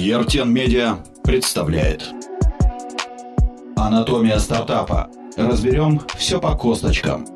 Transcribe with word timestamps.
Ертен 0.00 0.54
Медиа 0.54 0.98
представляет 1.24 2.04
Анатомия 3.76 4.38
стартапа. 4.38 5.10
Разберем 5.36 6.00
все 6.16 6.40
по 6.40 6.54
косточкам. 6.56 7.26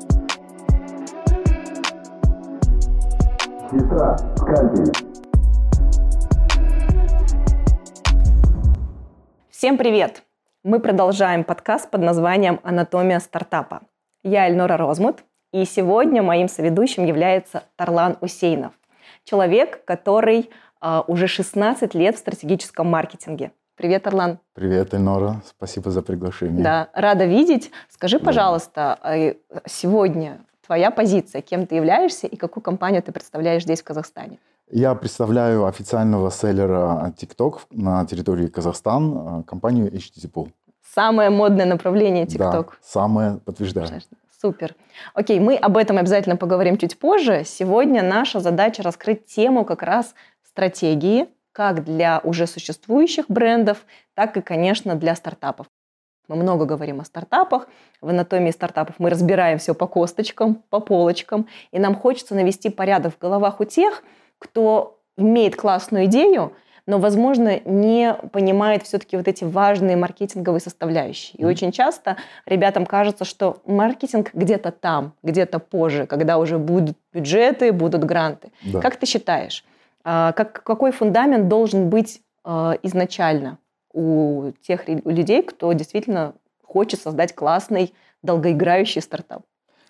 Сестра. 3.69 4.15
Всем 9.49 9.77
привет! 9.77 10.23
Мы 10.63 10.79
продолжаем 10.79 11.43
подкаст 11.43 11.91
под 11.91 12.01
названием 12.01 12.61
«Анатомия 12.63 13.19
стартапа». 13.19 13.81
Я 14.23 14.47
Эльнора 14.47 14.77
Розмут, 14.77 15.25
и 15.51 15.65
сегодня 15.65 16.23
моим 16.23 16.47
соведущим 16.47 17.05
является 17.05 17.65
Тарлан 17.75 18.15
Усейнов, 18.21 18.71
человек, 19.25 19.83
который 19.83 20.49
уже 21.07 21.27
16 21.27 21.93
лет 21.95 22.15
в 22.15 22.19
стратегическом 22.19 22.87
маркетинге. 22.87 23.51
Привет, 23.75 24.03
Тарлан. 24.03 24.37
Привет, 24.53 24.93
Эльнора. 24.93 25.41
Спасибо 25.45 25.89
за 25.89 26.03
приглашение. 26.03 26.63
Да, 26.63 26.89
рада 26.93 27.25
видеть. 27.25 27.71
Скажи, 27.89 28.19
пожалуйста, 28.19 28.99
э, 29.03 29.33
сегодня 29.65 30.41
твоя 30.65 30.91
позиция, 30.91 31.41
кем 31.41 31.65
ты 31.65 31.75
являешься 31.75 32.27
и 32.27 32.35
какую 32.35 32.63
компанию 32.63 33.01
ты 33.01 33.11
представляешь 33.11 33.63
здесь, 33.63 33.81
в 33.81 33.83
Казахстане? 33.83 34.37
Я 34.69 34.93
представляю 34.93 35.65
официального 35.65 36.29
селлера 36.29 37.13
TikTok 37.17 37.61
на 37.71 38.05
территории 38.05 38.47
Казахстана, 38.47 39.39
э, 39.39 39.43
компанию 39.43 39.91
HTTP. 39.91 40.51
Самое 40.93 41.31
модное 41.31 41.65
направление 41.65 42.25
TikTok. 42.25 42.65
Да, 42.65 42.77
самое, 42.81 43.39
подтверждаю. 43.43 43.87
Супер. 44.39 44.75
Окей, 45.13 45.39
мы 45.39 45.55
об 45.55 45.77
этом 45.77 45.97
обязательно 45.97 46.35
поговорим 46.35 46.77
чуть 46.77 46.99
позже. 46.99 47.43
Сегодня 47.45 48.03
наша 48.03 48.39
задача 48.39 48.83
раскрыть 48.83 49.25
тему 49.25 49.65
как 49.65 49.83
раз 49.83 50.13
стратегии, 50.53 51.27
как 51.51 51.83
для 51.83 52.19
уже 52.23 52.47
существующих 52.47 53.25
брендов, 53.27 53.85
так 54.13 54.37
и, 54.37 54.41
конечно, 54.41 54.95
для 54.95 55.15
стартапов. 55.15 55.67
Мы 56.27 56.37
много 56.37 56.65
говорим 56.65 57.01
о 57.01 57.05
стартапах. 57.05 57.67
В 58.01 58.09
анатомии 58.09 58.51
стартапов 58.51 58.95
мы 58.97 59.09
разбираем 59.09 59.57
все 59.57 59.73
по 59.73 59.87
косточкам, 59.87 60.63
по 60.69 60.79
полочкам. 60.79 61.47
И 61.71 61.79
нам 61.79 61.95
хочется 61.95 62.33
навести 62.33 62.69
порядок 62.69 63.15
в 63.15 63.19
головах 63.19 63.59
у 63.59 63.65
тех, 63.65 64.03
кто 64.39 64.99
имеет 65.17 65.55
классную 65.55 66.05
идею, 66.05 66.53
но, 66.85 66.97
возможно, 66.97 67.59
не 67.65 68.13
понимает 68.31 68.83
все-таки 68.83 69.15
вот 69.17 69.27
эти 69.27 69.43
важные 69.43 69.95
маркетинговые 69.95 70.61
составляющие. 70.61 71.35
И 71.37 71.43
mm-hmm. 71.43 71.49
очень 71.49 71.71
часто 71.71 72.17
ребятам 72.45 72.85
кажется, 72.85 73.25
что 73.25 73.61
маркетинг 73.65 74.31
где-то 74.33 74.71
там, 74.71 75.13
где-то 75.23 75.59
позже, 75.59 76.07
когда 76.07 76.37
уже 76.37 76.57
будут 76.57 76.97
бюджеты, 77.13 77.71
будут 77.71 78.03
гранты. 78.03 78.51
Да. 78.63 78.81
Как 78.81 78.97
ты 78.97 79.05
считаешь, 79.05 79.63
как, 80.03 80.63
какой 80.63 80.91
фундамент 80.91 81.47
должен 81.47 81.89
быть 81.89 82.21
а, 82.43 82.77
изначально 82.83 83.59
у 83.93 84.51
тех 84.61 84.87
людей, 84.87 85.43
кто 85.43 85.71
действительно 85.73 86.35
хочет 86.63 86.99
создать 86.99 87.33
классный, 87.35 87.93
долгоиграющий 88.21 89.01
стартап? 89.01 89.43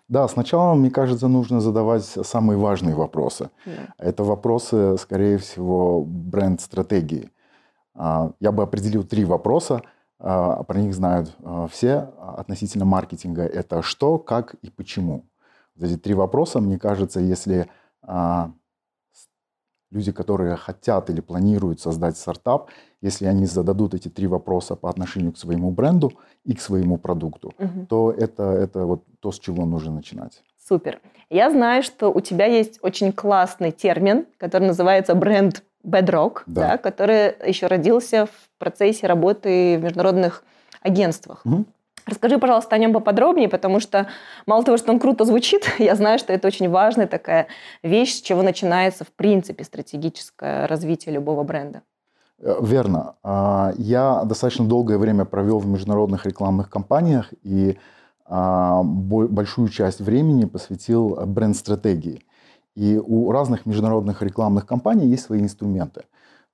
Да, 0.09 0.28
сначала, 0.28 0.73
мне 0.73 0.91
кажется, 0.91 1.28
нужно 1.28 1.61
задавать 1.61 2.03
самые 2.03 2.58
важные 2.58 2.94
вопросы. 2.94 3.50
Yeah. 3.66 3.89
Это 3.97 4.23
вопросы, 4.23 4.97
скорее 4.97 5.38
всего, 5.38 6.03
бренд-стратегии. 6.03 7.31
А, 7.95 8.31
я 8.39 8.52
бы 8.52 8.64
определил 8.64 9.03
три 9.03 9.23
вопроса, 9.23 9.81
а, 10.19 10.64
про 10.64 10.80
них 10.80 10.94
знают 10.94 11.36
а, 11.44 11.67
все 11.67 12.11
относительно 12.19 12.86
маркетинга. 12.86 13.44
Это 13.44 13.81
что, 13.81 14.19
как 14.19 14.56
и 14.56 14.69
почему. 14.69 15.25
Вот 15.75 15.86
эти 15.89 15.97
три 15.97 16.14
вопроса, 16.14 16.59
мне 16.59 16.78
кажется, 16.78 17.19
если 17.19 17.67
люди, 19.94 20.12
которые 20.12 20.56
хотят 20.56 21.10
или 21.10 21.22
планируют 21.22 21.80
создать 21.80 22.18
стартап, 22.18 22.70
если 23.02 23.26
они 23.26 23.46
зададут 23.46 23.94
эти 23.94 24.10
три 24.10 24.28
вопроса 24.28 24.76
по 24.76 24.90
отношению 24.90 25.32
к 25.32 25.38
своему 25.38 25.72
бренду 25.72 26.14
и 26.46 26.54
к 26.54 26.62
своему 26.62 26.98
продукту, 26.98 27.54
угу. 27.60 27.86
то 27.88 28.12
это, 28.12 28.44
это 28.44 28.86
вот 28.86 29.03
то, 29.20 29.32
с 29.32 29.40
чего 29.40 29.66
нужно 29.66 29.94
начинать. 29.94 30.44
Супер. 30.68 31.00
Я 31.30 31.52
знаю, 31.52 31.84
что 31.84 32.12
у 32.12 32.22
тебя 32.22 32.46
есть 32.46 32.80
очень 32.82 33.12
классный 33.12 33.72
термин, 33.72 34.26
который 34.38 34.68
называется 34.68 35.16
бренд 35.16 35.64
Bedrock, 35.86 36.44
да. 36.48 36.70
Да, 36.70 36.78
который 36.78 37.34
еще 37.46 37.68
родился 37.68 38.26
в 38.26 38.50
процессе 38.58 39.08
работы 39.08 39.78
в 39.78 39.84
международных 39.84 40.44
агентствах. 40.82 41.42
Угу. 41.46 41.66
Расскажи, 42.06 42.38
пожалуйста, 42.38 42.75
о 42.75 42.78
нем 42.78 42.94
поподробнее, 42.94 43.47
потому 43.47 43.80
что 43.80 44.08
мало 44.46 44.64
того, 44.64 44.78
что 44.78 44.91
он 44.91 45.00
круто 45.00 45.25
звучит, 45.25 45.66
я 45.80 45.96
знаю, 45.96 46.19
что 46.19 46.34
это 46.34 46.47
очень 46.47 46.69
важная 46.69 47.08
такая 47.08 47.47
вещь, 47.81 48.16
с 48.16 48.22
чего 48.22 48.41
начинается, 48.41 49.06
в 49.06 49.12
принципе, 49.12 49.64
стратегическое 49.64 50.68
развитие 50.68 51.16
любого 51.16 51.44
бренда. 51.44 51.81
Э, 52.40 52.58
верно. 52.62 53.16
А, 53.24 53.74
я 53.78 54.24
достаточно 54.25 54.66
долгое 54.66 54.97
время 54.97 55.25
провел 55.25 55.59
в 55.59 55.68
международных 55.68 56.25
рекламных 56.25 56.69
кампаниях 56.69 57.34
и 57.41 57.78
а, 58.25 58.81
большую 58.84 59.70
часть 59.70 60.02
времени 60.02 60.46
посвятил 60.46 61.25
бренд-стратегии. 61.25 62.25
И 62.75 62.97
у 62.97 63.31
разных 63.31 63.66
международных 63.66 64.22
рекламных 64.22 64.66
кампаний 64.66 65.08
есть 65.08 65.24
свои 65.24 65.40
инструменты. 65.40 66.03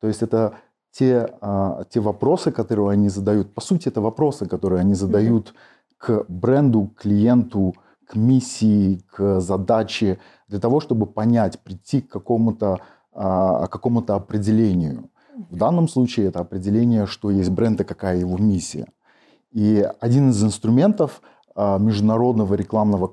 То 0.02 0.08
есть 0.08 0.22
это 0.22 0.56
те, 1.00 1.30
а, 1.42 1.86
те 1.90 2.02
вопросы, 2.02 2.52
которые 2.52 2.90
они 2.90 3.08
задают, 3.10 3.54
по 3.54 3.62
сути, 3.62 3.88
это 3.88 4.02
вопросы, 4.02 4.46
которые 4.46 4.82
они 4.82 4.96
задают 4.96 5.54
к 5.98 6.26
бренду, 6.28 6.92
клиенту, 6.98 7.74
к 8.06 8.16
миссии, 8.16 9.02
к 9.10 9.40
задаче, 9.40 10.18
для 10.50 10.60
того, 10.60 10.82
чтобы 10.82 11.06
понять, 11.06 11.60
прийти 11.60 12.02
к 12.02 12.10
какому-то 12.10 12.80
а, 13.14 13.68
какому 13.68 14.04
определению. 14.08 15.10
В 15.50 15.56
данном 15.56 15.88
случае 15.88 16.28
это 16.28 16.40
определение, 16.42 17.06
что 17.06 17.32
есть 17.32 17.50
бренд 17.50 17.80
и 17.80 17.86
какая 17.86 18.18
его 18.18 18.38
миссия. 18.38 18.88
И 19.54 19.90
один 20.02 20.32
из 20.32 20.44
инструментов 20.44 21.22
а, 21.56 21.78
международного 21.78 22.56
рекламного 22.56 23.08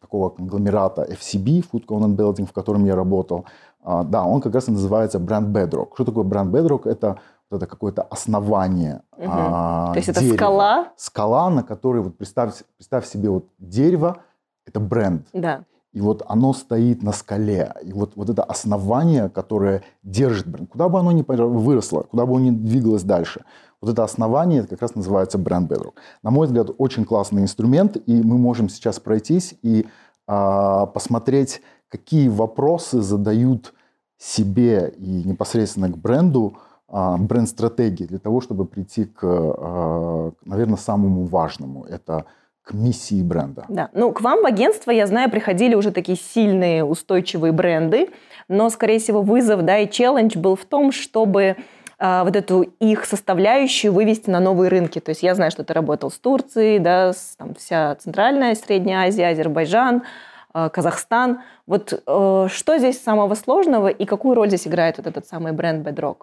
такого 0.00 0.30
конгломерата 0.30 1.02
FCB, 1.04 1.64
Food 1.70 1.86
Content 1.86 2.16
Building, 2.16 2.46
в 2.46 2.52
котором 2.52 2.84
я 2.86 2.96
работал, 2.96 3.44
а, 3.44 3.48
да, 3.84 4.24
он 4.24 4.40
как 4.40 4.54
раз 4.54 4.68
и 4.68 4.72
называется 4.72 5.18
бренд 5.18 5.56
Bedrock. 5.56 5.94
Что 5.94 6.04
такое 6.04 6.24
бренд 6.24 6.54
Bedrock? 6.54 6.88
Это 6.88 7.18
это 7.50 7.66
какое-то 7.66 8.02
основание. 8.02 9.00
Угу. 9.16 9.26
А, 9.26 9.92
То 9.92 9.98
есть 9.98 10.12
дерева. 10.12 10.26
это 10.26 10.36
скала? 10.36 10.88
Скала, 10.96 11.50
на 11.50 11.62
которой, 11.62 12.02
вот 12.02 12.16
представь, 12.16 12.62
представь 12.76 13.06
себе, 13.06 13.30
вот 13.30 13.46
дерево, 13.58 14.18
это 14.66 14.80
бренд. 14.80 15.26
Да. 15.32 15.64
И 15.94 16.00
вот 16.00 16.22
оно 16.28 16.52
стоит 16.52 17.02
на 17.02 17.12
скале. 17.12 17.74
И 17.82 17.92
вот, 17.92 18.12
вот 18.16 18.28
это 18.28 18.42
основание, 18.42 19.30
которое 19.30 19.82
держит 20.02 20.46
бренд, 20.46 20.70
куда 20.70 20.88
бы 20.88 20.98
оно 20.98 21.12
ни 21.12 21.24
выросло, 21.26 22.02
куда 22.02 22.26
бы 22.26 22.36
оно 22.36 22.46
ни 22.46 22.50
двигалось 22.50 23.02
дальше, 23.02 23.44
вот 23.80 23.92
это 23.92 24.04
основание 24.04 24.60
это 24.60 24.70
как 24.70 24.82
раз 24.82 24.94
называется 24.94 25.38
бренд 25.38 25.70
Bedrock. 25.70 25.94
На 26.22 26.30
мой 26.30 26.46
взгляд, 26.46 26.68
очень 26.78 27.04
классный 27.04 27.42
инструмент, 27.42 27.96
и 28.06 28.22
мы 28.22 28.36
можем 28.36 28.68
сейчас 28.68 28.98
пройтись 29.00 29.54
и 29.62 29.86
а, 30.26 30.86
посмотреть, 30.86 31.62
какие 31.88 32.28
вопросы 32.28 33.00
задают 33.00 33.74
себе 34.18 34.92
и 34.96 35.22
непосредственно 35.24 35.88
к 35.88 35.96
бренду 35.96 36.58
а, 36.88 37.16
бренд-стратегии 37.16 38.04
для 38.04 38.18
того, 38.18 38.40
чтобы 38.40 38.64
прийти 38.64 39.04
к, 39.04 39.20
а, 39.22 40.32
наверное, 40.44 40.76
самому 40.76 41.24
важному. 41.24 41.84
Это 41.84 42.24
к 42.62 42.72
миссии 42.72 43.22
бренда. 43.22 43.64
Да, 43.68 43.88
ну 43.94 44.12
к 44.12 44.20
вам 44.20 44.42
в 44.42 44.46
агентство, 44.46 44.90
я 44.90 45.06
знаю, 45.06 45.30
приходили 45.30 45.74
уже 45.74 45.90
такие 45.90 46.18
сильные, 46.18 46.84
устойчивые 46.84 47.52
бренды, 47.52 48.10
но, 48.48 48.68
скорее 48.68 48.98
всего, 48.98 49.22
вызов, 49.22 49.64
да, 49.64 49.78
и 49.78 49.88
челлендж 49.88 50.36
был 50.36 50.56
в 50.56 50.64
том, 50.64 50.92
чтобы 50.92 51.56
а, 51.98 52.24
вот 52.24 52.36
эту 52.36 52.62
их 52.62 53.04
составляющую 53.04 53.92
вывести 53.92 54.28
на 54.30 54.40
новые 54.40 54.68
рынки. 54.68 54.98
То 54.98 55.10
есть 55.10 55.22
я 55.22 55.34
знаю, 55.34 55.50
что 55.50 55.64
ты 55.64 55.72
работал 55.72 56.10
с 56.10 56.18
Турцией, 56.18 56.78
да, 56.78 57.12
с, 57.12 57.36
там, 57.36 57.54
вся 57.54 57.94
Центральная, 57.94 58.54
Средняя 58.54 59.08
Азия, 59.08 59.28
Азербайджан, 59.28 59.98
Э, 59.98 60.04
Казахстан. 60.52 61.40
Вот 61.66 61.92
э, 61.92 62.46
что 62.48 62.78
здесь 62.78 63.02
самого 63.02 63.34
сложного 63.34 63.88
и 63.88 64.04
какую 64.04 64.34
роль 64.34 64.48
здесь 64.48 64.66
играет 64.66 64.98
вот 64.98 65.06
этот 65.06 65.26
самый 65.26 65.52
бренд 65.52 65.86
Bedrock? 65.86 66.22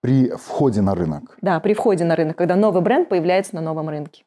При 0.00 0.30
входе 0.30 0.82
на 0.82 0.94
рынок. 0.94 1.36
Да, 1.42 1.60
при 1.60 1.74
входе 1.74 2.04
на 2.04 2.16
рынок, 2.16 2.36
когда 2.36 2.56
новый 2.56 2.82
бренд 2.82 3.08
появляется 3.08 3.54
на 3.54 3.60
новом 3.60 3.88
рынке. 3.88 4.24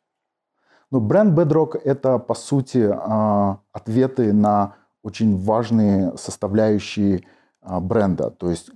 Ну, 0.91 0.99
бренд 0.99 1.37
Bedrock– 1.37 1.79
это, 1.83 2.17
по 2.17 2.33
сути, 2.33 2.89
а, 2.91 3.59
ответы 3.71 4.33
на 4.33 4.73
очень 5.03 5.37
важные 5.37 6.17
составляющие 6.17 7.23
а, 7.61 7.79
бренда. 7.79 8.31
То 8.31 8.49
есть, 8.49 8.71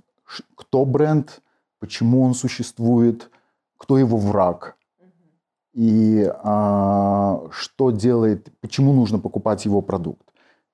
кто 0.54 0.84
бренд, 0.84 1.40
почему 1.80 2.22
он 2.22 2.34
существует, 2.34 3.30
кто 3.76 3.98
его 3.98 4.16
враг, 4.16 4.76
и 5.72 6.30
а, 6.44 7.48
что 7.50 7.90
делает, 7.90 8.48
почему 8.60 8.92
нужно 8.92 9.18
покупать 9.18 9.64
его 9.64 9.82
продукт. 9.82 10.23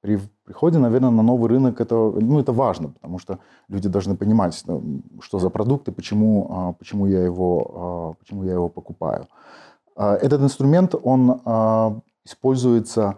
При 0.00 0.18
приходе, 0.44 0.78
наверное, 0.78 1.10
на 1.10 1.22
новый 1.22 1.50
рынок 1.50 1.80
это, 1.80 1.94
ну, 1.94 2.40
это 2.40 2.52
важно, 2.52 2.88
потому 2.88 3.18
что 3.18 3.38
люди 3.68 3.88
должны 3.88 4.16
понимать, 4.16 4.54
что 5.20 5.38
за 5.38 5.50
продукт 5.50 5.88
и 5.88 5.92
почему, 5.92 6.46
а, 6.50 6.72
почему, 6.72 7.06
я, 7.06 7.22
его, 7.22 7.70
а, 7.74 8.14
почему 8.18 8.44
я 8.44 8.52
его 8.52 8.68
покупаю. 8.68 9.28
А, 9.96 10.16
этот 10.16 10.40
инструмент, 10.40 10.94
он 11.02 12.02
используется 12.24 13.16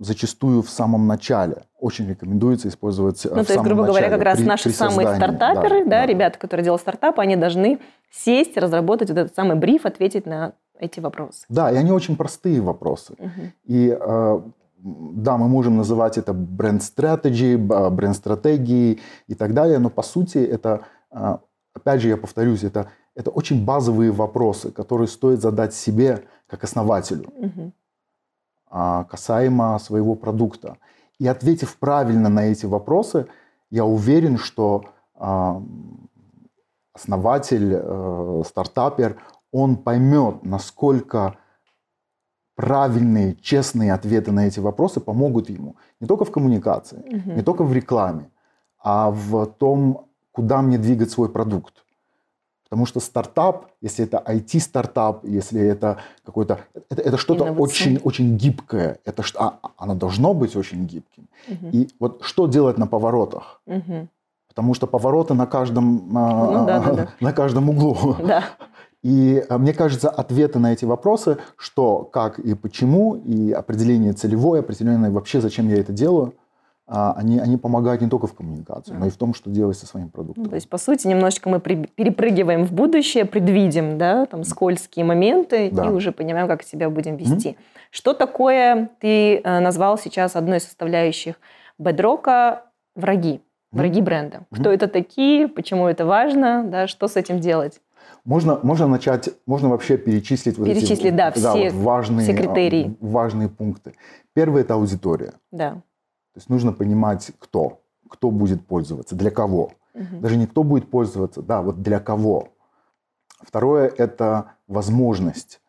зачастую 0.00 0.62
в 0.62 0.68
самом 0.68 1.06
начале. 1.06 1.62
Очень 1.78 2.08
рекомендуется 2.08 2.66
использовать 2.66 3.24
ну, 3.24 3.42
в 3.42 3.46
то 3.46 3.52
есть, 3.52 3.64
грубо 3.64 3.84
говоря, 3.84 4.10
как 4.10 4.22
раз 4.22 4.38
при, 4.38 4.44
наши 4.46 4.64
при 4.64 4.72
самые 4.72 5.14
стартаперы, 5.14 5.84
да, 5.84 5.90
да, 5.90 6.00
да, 6.00 6.06
ребята, 6.06 6.40
которые 6.40 6.64
делают 6.64 6.82
стартапы, 6.82 7.22
они 7.22 7.36
должны 7.36 7.78
сесть, 8.10 8.56
разработать 8.56 9.10
вот 9.10 9.18
этот 9.18 9.36
самый 9.36 9.56
бриф, 9.56 9.86
ответить 9.86 10.26
на 10.26 10.54
эти 10.78 10.98
вопросы. 10.98 11.44
Да, 11.48 11.70
и 11.70 11.76
они 11.76 11.92
очень 11.92 12.16
простые 12.16 12.60
вопросы. 12.60 13.14
Угу. 13.14 13.42
И 13.66 13.96
э, 13.98 14.40
да, 14.84 15.38
мы 15.38 15.48
можем 15.48 15.76
называть 15.76 16.18
это 16.18 16.34
бренд-стратегии, 16.34 17.56
бренд-стратегии 17.56 19.00
и 19.26 19.34
так 19.34 19.54
далее, 19.54 19.78
но 19.78 19.88
по 19.88 20.02
сути 20.02 20.38
это, 20.38 20.82
э, 21.10 21.38
опять 21.74 22.02
же, 22.02 22.08
я 22.08 22.16
повторюсь, 22.18 22.64
это, 22.64 22.90
это 23.14 23.30
очень 23.30 23.64
базовые 23.64 24.10
вопросы, 24.10 24.70
которые 24.70 25.08
стоит 25.08 25.40
задать 25.40 25.74
себе 25.74 26.24
как 26.46 26.64
основателю, 26.64 27.32
угу. 27.36 27.72
касаемо 29.08 29.78
своего 29.78 30.14
продукта. 30.14 30.76
И 31.18 31.26
ответив 31.26 31.76
правильно 31.78 32.28
на 32.28 32.40
эти 32.40 32.66
вопросы, 32.66 33.26
я 33.70 33.86
уверен, 33.86 34.36
что 34.36 34.84
основатель, 36.94 37.72
э, 37.72 38.42
стартапер, 38.46 39.16
он 39.52 39.76
поймет, 39.76 40.44
насколько 40.44 41.36
правильные, 42.54 43.36
честные 43.36 43.92
ответы 43.92 44.32
на 44.32 44.46
эти 44.46 44.60
вопросы 44.60 45.00
помогут 45.00 45.50
ему 45.50 45.76
не 46.00 46.06
только 46.06 46.24
в 46.24 46.30
коммуникации, 46.30 46.98
угу. 46.98 47.32
не 47.32 47.42
только 47.42 47.64
в 47.64 47.72
рекламе, 47.72 48.30
а 48.82 49.10
в 49.10 49.46
том, 49.46 50.06
куда 50.32 50.62
мне 50.62 50.78
двигать 50.78 51.10
свой 51.10 51.28
продукт. 51.28 51.84
Потому 52.64 52.86
что 52.86 53.00
стартап, 53.00 53.66
если 53.80 54.04
это 54.04 54.22
IT-стартап, 54.26 55.24
если 55.24 55.60
это 55.60 55.98
какой-то... 56.24 56.58
Это, 56.90 57.02
это 57.02 57.16
что-то 57.18 57.44
очень, 57.44 58.00
очень 58.02 58.36
гибкое. 58.36 58.98
Это, 59.04 59.22
а, 59.38 59.58
оно 59.76 59.94
должно 59.94 60.34
быть 60.34 60.56
очень 60.56 60.84
гибким. 60.86 61.28
Угу. 61.48 61.68
И 61.72 61.88
вот 62.00 62.22
что 62.22 62.46
делать 62.46 62.78
на 62.78 62.86
поворотах? 62.86 63.60
Угу. 63.66 64.08
Потому 64.48 64.74
что 64.74 64.86
повороты 64.86 65.34
на 65.34 65.46
каждом, 65.46 66.16
а, 66.16 66.50
ну, 66.50 66.66
да, 66.66 66.80
да, 66.80 66.92
да. 66.94 67.08
на 67.20 67.32
каждом 67.32 67.70
углу. 67.70 68.16
Да. 68.18 68.44
И 69.04 69.44
а, 69.50 69.58
мне 69.58 69.74
кажется, 69.74 70.08
ответы 70.08 70.58
на 70.58 70.72
эти 70.72 70.86
вопросы, 70.86 71.36
что, 71.58 72.04
как 72.04 72.38
и 72.38 72.54
почему, 72.54 73.16
и 73.16 73.52
определение 73.52 74.14
целевое, 74.14 74.60
определение 74.60 75.10
вообще, 75.10 75.42
зачем 75.42 75.68
я 75.68 75.76
это 75.76 75.92
делаю, 75.92 76.34
а, 76.86 77.12
они, 77.12 77.38
они 77.38 77.58
помогают 77.58 78.00
не 78.00 78.08
только 78.08 78.26
в 78.26 78.34
коммуникации, 78.34 78.94
но 78.94 79.06
и 79.06 79.10
в 79.10 79.16
том, 79.18 79.34
что 79.34 79.50
делать 79.50 79.76
со 79.76 79.86
своим 79.86 80.08
продуктом. 80.08 80.44
Ну, 80.44 80.48
то 80.48 80.54
есть, 80.54 80.70
по 80.70 80.78
сути, 80.78 81.06
немножечко 81.06 81.50
мы 81.50 81.60
при, 81.60 81.84
перепрыгиваем 81.84 82.64
в 82.64 82.72
будущее, 82.72 83.26
предвидим 83.26 83.98
да, 83.98 84.24
там, 84.24 84.42
скользкие 84.42 85.04
моменты 85.04 85.70
да. 85.70 85.84
и 85.84 85.88
уже 85.90 86.10
понимаем, 86.10 86.48
как 86.48 86.62
себя 86.62 86.88
будем 86.88 87.16
вести. 87.16 87.50
Mm-hmm. 87.50 87.86
Что 87.90 88.14
такое, 88.14 88.88
ты 89.00 89.36
э, 89.36 89.60
назвал 89.60 89.98
сейчас 89.98 90.34
одной 90.34 90.58
из 90.58 90.64
составляющих 90.64 91.36
бедрока 91.78 92.62
враги, 92.96 93.42
враги 93.70 94.00
mm-hmm. 94.00 94.02
бренда. 94.02 94.40
Кто 94.50 94.70
mm-hmm. 94.70 94.74
это 94.74 94.88
такие, 94.88 95.48
почему 95.48 95.88
это 95.88 96.06
важно, 96.06 96.64
да, 96.64 96.86
что 96.86 97.06
с 97.06 97.16
этим 97.16 97.40
делать? 97.40 97.82
Можно, 98.24 98.58
можно 98.62 98.86
начать, 98.86 99.30
можно 99.46 99.68
вообще 99.68 99.98
перечислить, 99.98 100.56
вот 100.58 100.66
перечислить 100.66 101.00
эти 101.00 101.10
да, 101.10 101.30
да, 101.30 101.52
все, 101.52 101.70
вот 101.70 101.84
важные, 101.84 102.24
все 102.24 102.36
критерии. 102.36 102.96
важные 103.00 103.48
пункты. 103.48 103.94
Первый– 104.32 104.62
это 104.62 104.74
аудитория. 104.74 105.34
Да. 105.50 105.72
То 105.72 106.38
есть 106.38 106.48
нужно 106.48 106.72
понимать, 106.72 107.32
кто, 107.38 107.80
кто 108.08 108.30
будет 108.30 108.66
пользоваться, 108.66 109.14
для 109.14 109.30
кого. 109.30 109.72
Угу. 109.94 110.20
Даже 110.20 110.36
не 110.36 110.46
кто 110.46 110.62
будет 110.62 110.90
пользоваться, 110.90 111.42
да, 111.42 111.62
вот 111.62 111.82
для 111.82 112.00
кого. 112.00 112.48
Второе– 113.40 113.88
это 113.98 114.52
возможность, 114.66 115.60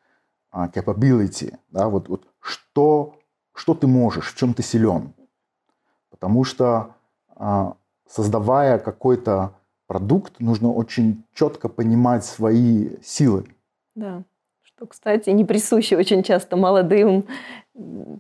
а, 0.49 0.67
capability, 0.67 1.57
да, 1.71 1.89
вот, 1.89 2.07
вот 2.07 2.27
что, 2.39 3.19
что 3.53 3.73
ты 3.73 3.87
можешь, 3.87 4.33
в 4.33 4.37
чем 4.37 4.53
ты 4.53 4.63
силен. 4.63 5.13
Потому 6.09 6.45
что 6.45 6.95
а, 7.35 7.75
создавая 8.07 8.79
какой-то 8.79 9.55
продукт, 9.87 10.39
нужно 10.39 10.71
очень 10.71 11.23
четко 11.33 11.69
понимать 11.69 12.25
свои 12.25 12.89
силы. 13.03 13.45
Да, 13.95 14.23
что, 14.63 14.87
кстати, 14.87 15.29
не 15.29 15.45
присуще 15.45 15.97
очень 15.97 16.23
часто 16.23 16.57
молодым 16.57 17.25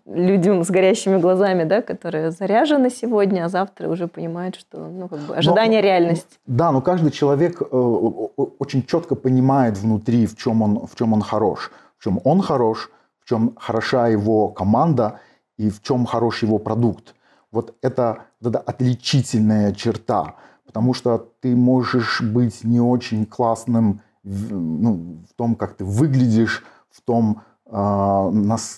людям 0.05 0.63
с 0.63 0.69
горящими 0.69 1.17
глазами, 1.17 1.63
да, 1.63 1.81
которые 1.81 2.31
заряжены 2.31 2.89
сегодня, 2.89 3.45
а 3.45 3.49
завтра 3.49 3.89
уже 3.89 4.07
понимают, 4.07 4.55
что 4.55 4.87
ну, 4.87 5.07
как 5.07 5.19
бы 5.19 5.35
ожидание 5.35 5.81
но, 5.81 5.85
реальность. 5.87 6.39
Да, 6.45 6.71
но 6.71 6.81
каждый 6.81 7.11
человек 7.11 7.61
э, 7.61 7.65
очень 7.65 8.85
четко 8.85 9.15
понимает 9.15 9.77
внутри, 9.77 10.27
в 10.27 10.37
чем, 10.37 10.61
он, 10.61 10.87
в 10.87 10.95
чем 10.95 11.13
он 11.13 11.21
хорош. 11.21 11.71
В 11.97 12.03
чем 12.03 12.19
он 12.23 12.41
хорош, 12.41 12.89
в 13.19 13.29
чем 13.29 13.55
хороша 13.57 14.07
его 14.07 14.49
команда 14.49 15.19
и 15.57 15.69
в 15.69 15.81
чем 15.81 16.05
хорош 16.05 16.43
его 16.43 16.57
продукт. 16.57 17.15
Вот 17.51 17.75
это, 17.81 18.23
вот 18.41 18.55
это 18.55 18.59
отличительная 18.59 19.73
черта 19.73 20.35
потому 20.65 20.93
что 20.93 21.31
ты 21.39 21.55
можешь 21.55 22.21
быть 22.21 22.63
не 22.63 22.79
очень 22.79 23.25
классным 23.25 24.01
ну, 24.23 25.23
в 25.29 25.33
том, 25.35 25.55
как 25.55 25.75
ты 25.75 25.85
выглядишь, 25.85 26.63
в 26.89 27.01
том, 27.01 27.41
э, 27.67 28.29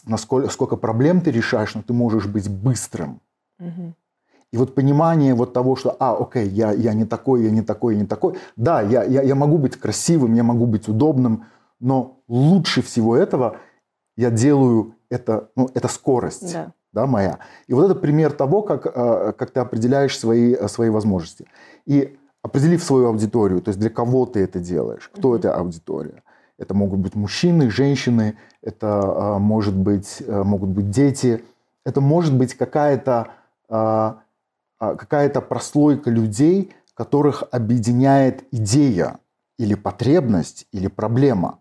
насколько, 0.06 0.50
сколько 0.50 0.76
проблем 0.76 1.22
ты 1.22 1.32
решаешь, 1.32 1.74
но 1.76 1.82
ты 1.82 1.94
можешь 1.94 2.28
быть 2.28 2.50
быстрым. 2.50 3.22
Угу. 3.60 3.94
И 4.52 4.58
вот 4.58 4.76
понимание 4.76 5.34
вот 5.34 5.54
того, 5.54 5.76
что, 5.76 5.96
а, 6.00 6.16
окей, 6.18 6.48
я, 6.50 6.72
я 6.72 6.94
не 6.94 7.06
такой, 7.06 7.44
я 7.44 7.52
не 7.52 7.62
такой, 7.62 7.96
я 7.96 8.02
не 8.02 8.08
такой. 8.08 8.38
Да, 8.56 8.82
я, 8.82 9.04
я, 9.04 9.22
я 9.22 9.36
могу 9.36 9.58
быть 9.58 9.78
красивым, 9.78 10.34
я 10.34 10.44
могу 10.44 10.66
быть 10.66 10.88
удобным, 10.88 11.46
но 11.80 12.20
лучше 12.28 12.82
всего 12.82 13.16
этого 13.16 13.58
я 14.16 14.32
делаю 14.32 14.96
это, 15.10 15.50
ну, 15.56 15.70
это 15.74 15.88
скорость. 15.88 16.54
Да 16.54 16.74
да, 16.98 17.06
моя. 17.06 17.38
И 17.68 17.74
вот 17.74 17.86
это 17.86 17.94
пример 17.94 18.32
того, 18.32 18.64
как, 18.64 18.88
э, 18.88 19.34
как 19.38 19.52
ты 19.52 19.60
определяешь 19.60 20.18
свои, 20.18 20.56
э, 20.56 20.68
свои 20.68 20.90
возможности. 20.90 21.46
И 21.86 22.18
определив 22.42 22.84
свою 22.84 23.08
аудиторию, 23.08 23.62
то 23.62 23.70
есть 23.70 23.80
для 23.80 23.92
кого 23.92 24.26
ты 24.26 24.40
это 24.40 24.60
делаешь, 24.60 25.12
кто 25.14 25.36
эта 25.36 25.56
аудитория. 25.56 26.24
Это 26.58 26.74
могут 26.74 27.00
быть 27.00 27.16
мужчины, 27.16 27.70
женщины, 27.70 28.34
это 28.64 28.88
э, 28.88 29.38
может 29.40 29.76
быть, 29.76 30.24
могут 30.28 30.70
быть 30.70 30.90
дети, 30.90 31.44
это 31.86 32.02
может 32.02 32.36
быть 32.36 32.54
какая-то 32.56 33.28
какая-то 34.80 35.42
прослойка 35.42 36.10
людей, 36.12 36.72
которых 36.94 37.44
объединяет 37.52 38.44
идея 38.52 39.18
или 39.60 39.76
потребность 39.76 40.68
или 40.72 40.88
проблема. 40.88 41.60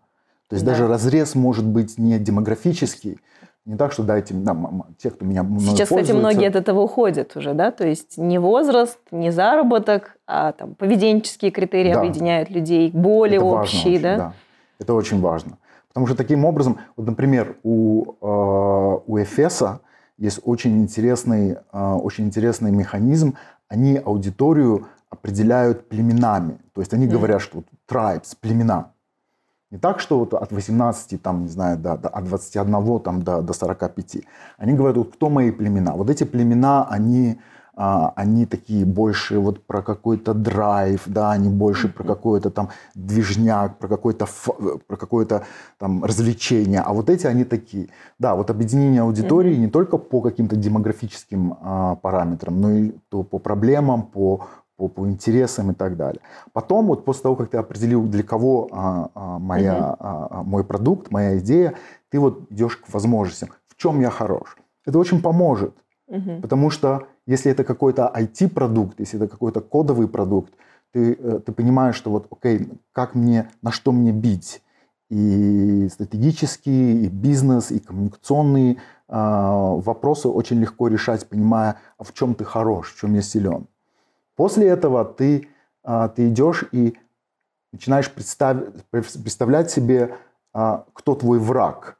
То 0.49 0.55
есть 0.55 0.65
да. 0.65 0.71
даже 0.71 0.87
разрез 0.87 1.35
может 1.35 1.65
быть 1.65 1.97
не 1.97 2.19
демографический, 2.19 3.19
не 3.67 3.75
так, 3.75 3.91
что 3.91 4.03
дайте 4.03 4.33
нам 4.33 4.85
те, 4.97 5.09
кто 5.11 5.25
меня 5.25 5.45
Сейчас, 5.59 5.89
кстати, 5.89 6.13
многие 6.13 6.47
от 6.47 6.55
этого 6.55 6.79
уходят 6.79 7.35
уже, 7.35 7.53
да? 7.53 7.71
То 7.71 7.85
есть 7.85 8.17
не 8.17 8.39
возраст, 8.39 8.97
не 9.11 9.29
заработок, 9.29 10.17
а 10.25 10.53
там 10.53 10.73
поведенческие 10.73 11.51
критерии 11.51 11.93
да. 11.93 11.99
объединяют 11.99 12.49
людей, 12.49 12.89
более 12.91 13.37
Это 13.37 13.45
общие, 13.45 13.93
очень, 13.95 14.01
да? 14.01 14.17
да? 14.17 14.33
Это 14.79 14.93
очень 14.93 15.19
важно. 15.19 15.57
Потому 15.89 16.07
что 16.07 16.15
таким 16.15 16.45
образом, 16.45 16.77
вот, 16.95 17.07
например, 17.07 17.57
у, 17.63 18.13
э, 18.21 18.99
у 19.05 19.21
Эфеса 19.21 19.81
есть 20.17 20.39
очень 20.45 20.81
интересный, 20.81 21.57
э, 21.73 21.93
очень 21.93 22.23
интересный 22.23 22.71
механизм. 22.71 23.35
Они 23.67 23.97
аудиторию 23.97 24.87
определяют 25.09 25.89
племенами. 25.89 26.59
То 26.73 26.79
есть 26.79 26.93
они 26.93 27.05
mm. 27.07 27.11
говорят, 27.11 27.41
что 27.41 27.63
tribes, 27.89 28.33
племена. 28.39 28.93
Не 29.69 29.79
так, 29.79 29.99
что 29.99 30.19
вот 30.19 30.33
от 30.33 30.51
18, 30.51 31.21
там, 31.21 31.43
не 31.43 31.49
знаю, 31.49 31.77
до, 31.77 31.97
до, 31.97 32.07
от 32.07 32.23
21 32.23 32.99
там, 33.01 33.21
до, 33.21 33.41
до 33.41 33.53
45. 33.53 34.17
Они 34.57 34.73
говорят, 34.73 34.97
вот 34.97 35.13
кто 35.13 35.29
мои 35.29 35.51
племена. 35.51 35.93
Вот 35.93 36.09
эти 36.09 36.23
племена, 36.23 36.87
они, 36.89 37.37
а, 37.75 38.13
они 38.15 38.45
такие 38.45 38.85
больше 38.85 39.39
вот 39.39 39.67
про 39.67 39.81
какой-то 39.81 40.33
драйв, 40.33 41.03
да, 41.05 41.31
они 41.31 41.49
больше 41.49 41.89
про 41.89 42.05
какой-то 42.05 42.49
там 42.49 42.69
движняк, 42.95 43.77
про 43.77 43.89
какое-то, 43.89 44.25
про 44.87 44.95
какое-то 44.95 45.43
там 45.77 46.01
развлечение. 46.05 46.79
А 46.79 46.93
вот 46.93 47.09
эти, 47.09 47.27
они 47.27 47.43
такие. 47.43 47.89
Да, 48.19 48.35
вот 48.35 48.49
объединение 48.49 49.01
аудитории 49.01 49.55
не 49.57 49.67
только 49.67 49.97
по 49.97 50.21
каким-то 50.21 50.55
демографическим 50.55 51.57
а, 51.59 51.95
параметрам, 51.95 52.61
но 52.61 52.71
и 52.71 52.91
то 53.09 53.23
по 53.23 53.37
проблемам, 53.37 54.03
по 54.03 54.47
по, 54.77 54.87
по 54.87 55.07
интересам 55.07 55.71
и 55.71 55.73
так 55.73 55.97
далее. 55.97 56.21
Потом, 56.53 56.87
вот 56.87 57.03
после 57.03 57.23
того, 57.23 57.35
как 57.35 57.49
ты 57.49 57.57
определил, 57.57 58.03
для 58.05 58.23
кого 58.23 58.69
а, 58.71 59.09
а, 59.13 59.39
моя, 59.39 59.75
угу. 59.75 59.95
а, 59.99 60.43
мой 60.43 60.63
продукт, 60.63 61.11
моя 61.11 61.37
идея, 61.39 61.73
ты 62.09 62.19
вот 62.19 62.49
идешь 62.51 62.77
к 62.77 62.93
возможностям. 62.93 63.49
В 63.67 63.75
чем 63.75 63.99
я 63.99 64.09
хорош? 64.09 64.57
Это 64.85 64.99
очень 64.99 65.21
поможет. 65.21 65.75
Угу. 66.07 66.41
Потому 66.41 66.69
что 66.69 67.07
если 67.25 67.51
это 67.51 67.63
какой-то 67.63 68.11
IT-продукт, 68.15 68.99
если 68.99 69.19
это 69.19 69.27
какой-то 69.27 69.59
кодовый 69.59 70.07
продукт, 70.07 70.53
ты, 70.91 71.13
э, 71.13 71.39
ты 71.45 71.51
понимаешь, 71.51 71.95
что 71.95 72.11
вот, 72.11 72.27
окей, 72.31 72.69
как 72.93 73.15
мне, 73.15 73.49
на 73.61 73.71
что 73.71 73.91
мне 73.91 74.11
бить? 74.11 74.61
И 75.09 75.87
стратегические, 75.89 77.05
и 77.05 77.07
бизнес, 77.07 77.71
и 77.71 77.79
коммуникационные 77.79 78.75
э, 78.75 78.77
вопросы 79.09 80.27
очень 80.27 80.59
легко 80.59 80.87
решать, 80.87 81.27
понимая, 81.27 81.77
а 81.97 82.03
в 82.03 82.13
чем 82.13 82.35
ты 82.35 82.45
хорош, 82.45 82.93
в 82.93 82.99
чем 82.99 83.15
я 83.15 83.21
силен. 83.21 83.67
После 84.37 84.67
этого 84.67 85.03
ты, 85.03 85.49
а, 85.83 86.07
ты 86.07 86.29
идешь 86.29 86.63
и 86.71 86.95
начинаешь 87.73 88.09
представ, 88.09 88.59
представлять 88.91 89.69
себе, 89.69 90.15
а, 90.53 90.85
кто 90.93 91.15
твой 91.15 91.39
враг. 91.39 91.97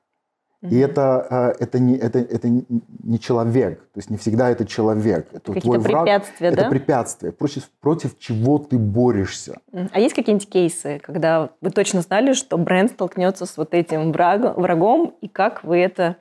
И 0.61 0.79
это, 0.79 1.53
э, 1.59 1.63
это, 1.63 1.79
не, 1.79 1.95
это, 1.95 2.17
это 2.17 2.49
не 2.49 3.19
человек, 3.19 3.79
то 3.79 3.99
есть 3.99 4.09
не 4.09 4.17
всегда 4.17 4.49
это 4.49 4.65
человек. 4.65 5.27
Это 5.31 5.53
твой 5.53 5.77
враг. 5.77 6.03
препятствия, 6.03 6.47
это 6.47 6.63
да? 6.63 6.69
препятствие, 6.69 7.31
против, 7.31 7.69
против 7.79 8.17
чего 8.17 8.57
ты 8.57 8.79
борешься. 8.79 9.59
А 9.91 9.99
есть 9.99 10.15
какие-нибудь 10.15 10.49
кейсы, 10.49 10.99
когда 11.03 11.51
вы 11.61 11.69
точно 11.69 12.01
знали, 12.01 12.33
что 12.33 12.57
бренд 12.57 12.91
столкнется 12.91 13.45
с 13.45 13.55
вот 13.55 13.75
этим 13.75 14.11
врагом, 14.11 14.53
врагом 14.55 15.13
и 15.21 15.27
как 15.27 15.63
вы 15.63 15.77
это 15.77 16.17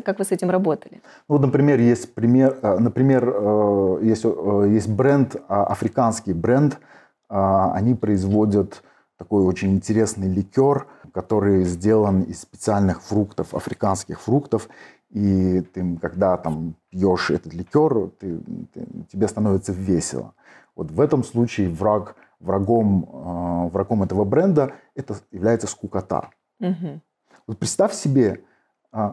как 0.00 0.18
вы 0.18 0.24
с 0.24 0.32
этим 0.32 0.50
работали? 0.50 1.00
Ну, 1.28 1.38
например, 1.38 1.80
есть 1.80 2.14
пример, 2.14 2.58
э, 2.62 2.78
например, 2.78 3.32
э, 3.34 3.98
есть, 4.02 4.24
есть 4.24 4.88
бренд, 4.88 5.36
а, 5.48 5.64
африканский 5.64 6.32
бренд, 6.32 6.78
а, 7.28 7.72
они 7.74 7.94
производят 7.94 8.82
такой 9.16 9.44
очень 9.44 9.72
интересный 9.72 10.28
ликер, 10.28 10.86
который 11.12 11.64
сделан 11.64 12.22
из 12.22 12.40
специальных 12.40 13.02
фруктов, 13.02 13.54
африканских 13.54 14.20
фруктов. 14.20 14.68
И 15.10 15.60
ты, 15.60 15.96
когда 15.98 16.36
там 16.36 16.74
пьешь 16.90 17.30
этот 17.30 17.54
ликер, 17.54 18.10
ты, 18.18 18.38
ты, 18.72 18.86
тебе 19.12 19.28
становится 19.28 19.72
весело. 19.72 20.34
Вот 20.74 20.90
в 20.90 21.00
этом 21.00 21.22
случае 21.22 21.70
враг, 21.70 22.16
врагом, 22.40 23.04
э, 23.04 23.70
врагом 23.70 24.02
этого 24.02 24.24
бренда 24.24 24.72
это 24.96 25.14
является 25.30 25.68
скукота. 25.68 26.30
Угу. 26.60 27.00
Вот 27.46 27.58
представь 27.58 27.94
себе, 27.94 28.40
э, 28.92 29.12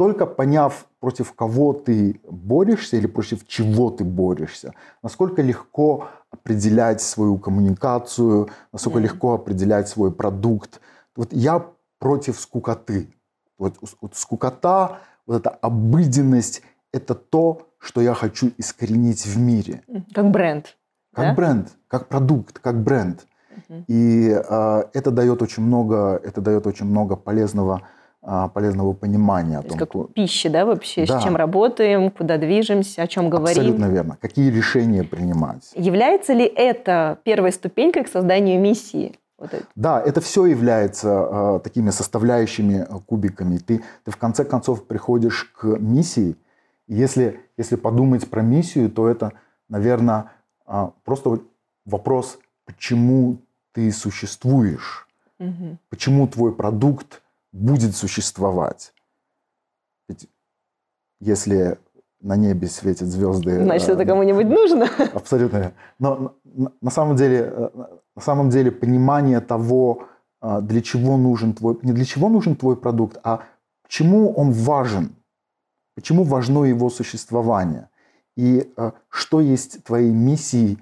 только 0.00 0.24
поняв, 0.24 0.86
против 0.98 1.34
кого 1.34 1.74
ты 1.74 2.22
борешься 2.24 2.96
или 2.96 3.06
против 3.06 3.46
чего 3.46 3.90
ты 3.90 4.02
борешься, 4.02 4.72
насколько 5.02 5.42
легко 5.42 6.08
определять 6.30 7.02
свою 7.02 7.36
коммуникацию, 7.36 8.48
насколько 8.72 8.98
mm. 8.98 9.02
легко 9.02 9.34
определять 9.34 9.88
свой 9.88 10.10
продукт. 10.10 10.80
Вот 11.14 11.34
я 11.34 11.66
против 11.98 12.40
скукоты. 12.40 13.08
Вот, 13.58 13.74
вот 14.00 14.16
скукота, 14.16 15.00
вот 15.26 15.36
эта 15.40 15.50
обыденность, 15.50 16.62
это 16.94 17.14
то, 17.14 17.68
что 17.76 18.00
я 18.00 18.14
хочу 18.14 18.52
искоренить 18.56 19.26
в 19.26 19.38
мире. 19.38 19.82
Как 20.14 20.30
бренд. 20.30 20.78
Как 21.14 21.26
да? 21.26 21.34
бренд, 21.34 21.68
как 21.88 22.08
продукт, 22.08 22.58
как 22.58 22.82
бренд. 22.82 23.26
Угу. 23.68 23.84
И 23.88 24.30
э, 24.30 24.82
это 24.94 25.10
дает 25.10 25.42
очень 25.42 25.62
много, 25.62 26.18
это 26.24 26.40
дает 26.40 26.66
очень 26.66 26.86
много 26.86 27.16
полезного 27.16 27.82
полезного 28.22 28.92
понимания. 28.92 29.58
о 29.58 29.62
том, 29.62 29.78
как 29.78 30.12
пища, 30.12 30.50
да, 30.50 30.66
вообще, 30.66 31.06
да. 31.06 31.20
с 31.20 31.24
чем 31.24 31.36
работаем, 31.36 32.10
куда 32.10 32.36
движемся, 32.36 33.02
о 33.02 33.06
чем 33.06 33.30
говорим. 33.30 33.58
Абсолютно 33.58 33.86
верно. 33.86 34.18
Какие 34.20 34.50
решения 34.50 35.04
принимать. 35.04 35.72
Является 35.74 36.34
ли 36.34 36.44
это 36.44 37.18
первой 37.24 37.52
ступенькой 37.52 38.04
к 38.04 38.08
созданию 38.08 38.60
миссии? 38.60 39.16
Вот 39.40 39.54
это. 39.54 39.64
Да, 39.74 40.00
это 40.00 40.20
все 40.20 40.44
является 40.44 41.08
э, 41.08 41.60
такими 41.64 41.88
составляющими 41.90 42.86
э, 42.86 42.98
кубиками. 43.06 43.56
Ты, 43.56 43.82
ты 44.04 44.10
в 44.10 44.18
конце 44.18 44.44
концов 44.44 44.86
приходишь 44.86 45.44
к 45.56 45.64
миссии. 45.78 46.36
Если, 46.86 47.40
если 47.56 47.76
подумать 47.76 48.28
про 48.28 48.42
миссию, 48.42 48.90
то 48.90 49.08
это, 49.08 49.32
наверное, 49.70 50.32
э, 50.66 50.90
просто 51.04 51.40
вопрос, 51.86 52.38
почему 52.66 53.38
ты 53.72 53.90
существуешь, 53.92 55.08
угу. 55.38 55.78
почему 55.88 56.26
твой 56.28 56.54
продукт 56.54 57.22
будет 57.52 57.96
существовать. 57.96 58.92
Ведь 60.08 60.28
если 61.20 61.78
на 62.20 62.36
небе 62.36 62.68
светят 62.68 63.08
звезды... 63.08 63.62
Значит, 63.62 63.88
это 63.88 64.02
э, 64.02 64.06
кому-нибудь 64.06 64.46
нужно. 64.46 64.88
Абсолютно. 65.14 65.72
Но 65.98 66.34
на 66.80 66.90
самом 66.90 67.16
деле, 67.16 67.52
э, 67.54 67.70
на 68.14 68.22
самом 68.22 68.50
деле 68.50 68.70
понимание 68.70 69.40
того, 69.40 70.04
э, 70.42 70.60
для 70.62 70.82
чего 70.82 71.16
нужен 71.16 71.54
твой... 71.54 71.78
Не 71.82 71.92
для 71.92 72.04
чего 72.04 72.28
нужен 72.28 72.56
твой 72.56 72.76
продукт, 72.76 73.18
а 73.24 73.44
почему 73.82 74.32
он 74.32 74.52
важен, 74.52 75.16
почему 75.94 76.24
важно 76.24 76.64
его 76.64 76.90
существование, 76.90 77.88
и 78.36 78.72
что 79.08 79.40
есть 79.40 79.82
твоей 79.84 80.10
миссией 80.12 80.78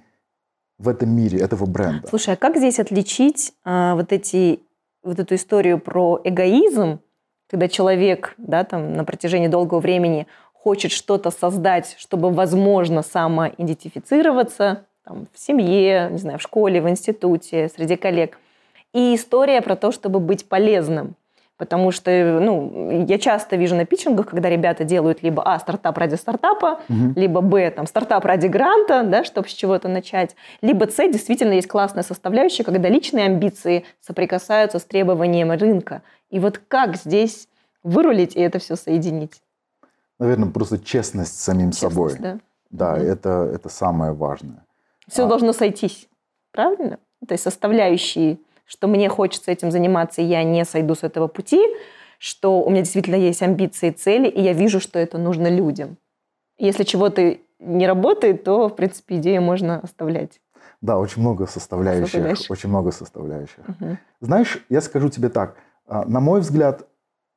в 0.79 0.89
этом 0.89 1.11
мире, 1.11 1.41
этого 1.41 1.67
бренда. 1.67 2.07
Слушай, 2.09 2.35
а 2.35 2.37
как 2.37 2.57
здесь 2.57 2.79
отличить 2.79 3.53
а, 3.65 3.97
вот 3.97 4.13
эти 4.13 4.61
вот 5.03 5.19
эту 5.19 5.35
историю 5.35 5.79
про 5.79 6.21
эгоизм, 6.25 7.01
когда 7.49 7.69
человек 7.69 8.35
да, 8.37 8.65
там, 8.65 8.95
на 8.95 9.05
протяжении 9.05 9.49
долгого 9.49 9.81
времени 9.81 10.27
хочет 10.53 10.93
что-то 10.93 11.31
создать, 11.31 11.97
чтобы, 11.99 12.31
возможно, 12.31 13.03
самоидентифицироваться 13.03 14.85
там, 15.05 15.27
в 15.33 15.39
семье, 15.39 16.09
не 16.11 16.19
знаю, 16.19 16.39
в 16.39 16.43
школе, 16.43 16.83
в 16.83 16.89
институте, 16.89 17.71
среди 17.75 17.97
коллег. 17.97 18.39
И 18.93 19.15
история 19.15 19.63
про 19.63 19.77
то, 19.77 19.93
чтобы 19.93 20.21
быть 20.21 20.49
полезным– 20.49 21.15
Потому 21.59 21.91
что 21.91 22.11
ну, 22.41 23.05
я 23.07 23.19
часто 23.19 23.57
вижу 23.57 23.75
на 23.75 23.85
питчингах, 23.85 24.29
когда 24.29 24.49
ребята 24.49 24.85
делают 24.85 25.25
либо 25.25 25.43
А, 25.43 25.59
стартап 25.59 25.99
ради 25.99 26.15
стартапа, 26.15 26.81
угу. 26.89 27.13
либо 27.17 27.41
Б, 27.41 27.71
там, 27.73 27.87
стартап 27.89 28.25
ради 28.25 28.47
гранта, 28.47 29.03
да, 29.03 29.25
чтобы 29.25 29.49
с 29.49 29.53
чего-то 29.53 29.89
начать, 29.89 30.37
либо 30.63 30.87
С, 30.87 30.97
действительно 30.97 31.55
есть 31.55 31.67
классная 31.67 32.05
составляющая, 32.05 32.63
когда 32.63 32.89
личные 32.89 33.27
амбиции 33.27 33.85
соприкасаются 34.01 34.79
с 34.79 34.85
требованием 34.85 35.51
рынка. 35.51 36.03
И 36.31 36.39
вот 36.39 36.61
как 36.69 36.97
здесь 36.97 37.49
вырулить 37.83 38.37
и 38.37 38.41
это 38.41 38.61
все 38.61 38.77
соединить? 38.77 39.43
Наверное, 40.21 40.51
просто 40.51 40.79
честность 40.79 41.41
с 41.41 41.43
самим 41.43 41.73
честность, 41.73 41.95
собой. 41.95 42.17
Да, 42.21 42.39
да 42.71 42.93
угу. 42.93 43.03
это, 43.03 43.51
это 43.53 43.69
самое 43.69 44.13
важное. 44.13 44.65
Все 45.09 45.25
а... 45.25 45.29
должно 45.29 45.53
сойтись, 45.53 46.09
правильно? 46.53 46.99
То 47.27 47.35
есть 47.35 47.43
составляющие 47.43 48.39
что 48.69 48.87
мне 48.87 49.09
хочется 49.09 49.51
этим 49.51 49.71
заниматься, 49.71 50.21
и 50.21 50.27
я 50.27 50.45
не 50.45 50.65
сойду 50.65 50.95
с 50.95 51.03
этого 51.03 51.27
пути, 51.27 51.61
что 52.19 52.63
у 52.63 52.71
меня 52.71 52.83
действительно 52.83 53.17
есть 53.17 53.43
амбиции, 53.43 53.91
цели, 53.91 54.29
и 54.29 54.43
я 54.43 54.53
вижу, 54.53 54.79
что 54.79 54.99
это 54.99 55.17
нужно 55.17 55.49
людям. 55.49 55.97
Если 56.59 56.85
чего-то 56.85 57.39
не 57.61 57.87
работает, 57.87 58.45
то, 58.45 58.69
в 58.69 58.77
принципе, 58.77 59.17
идею 59.17 59.41
можно 59.43 59.81
оставлять. 59.81 60.41
Да, 60.83 60.99
очень 60.99 61.23
много 61.23 61.47
составляющих. 61.47 62.07
составляющих. 62.07 62.51
Очень 62.51 62.69
много 62.69 62.93
составляющих. 62.93 63.69
Угу. 63.69 63.99
Знаешь, 64.21 64.65
я 64.69 64.81
скажу 64.81 65.09
тебе 65.09 65.29
так. 65.31 65.57
А, 65.87 66.05
на 66.05 66.21
мой 66.21 66.41
взгляд, 66.41 66.87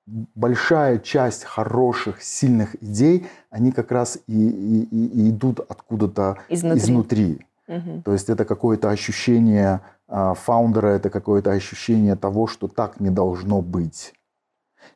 большая 0.06 1.00
часть 1.00 1.46
хороших, 1.46 2.22
сильных 2.22 2.76
идей, 2.84 3.28
они 3.50 3.72
как 3.72 3.92
раз 3.92 4.20
и, 4.28 4.50
и, 4.50 4.84
и 4.84 5.30
идут 5.30 5.60
откуда-то 5.60 6.40
изнутри. 6.50 6.80
изнутри. 6.80 7.46
Угу. 7.68 8.02
То 8.04 8.14
есть 8.14 8.30
это 8.30 8.44
какое-то 8.44 8.90
ощущение 8.90 9.82
фаундера 10.12 10.88
это 10.88 11.10
какое-то 11.10 11.52
ощущение 11.52 12.16
того, 12.16 12.48
что 12.48 12.68
так 12.68 13.00
не 13.00 13.10
должно 13.10 13.62
быть. 13.62 14.14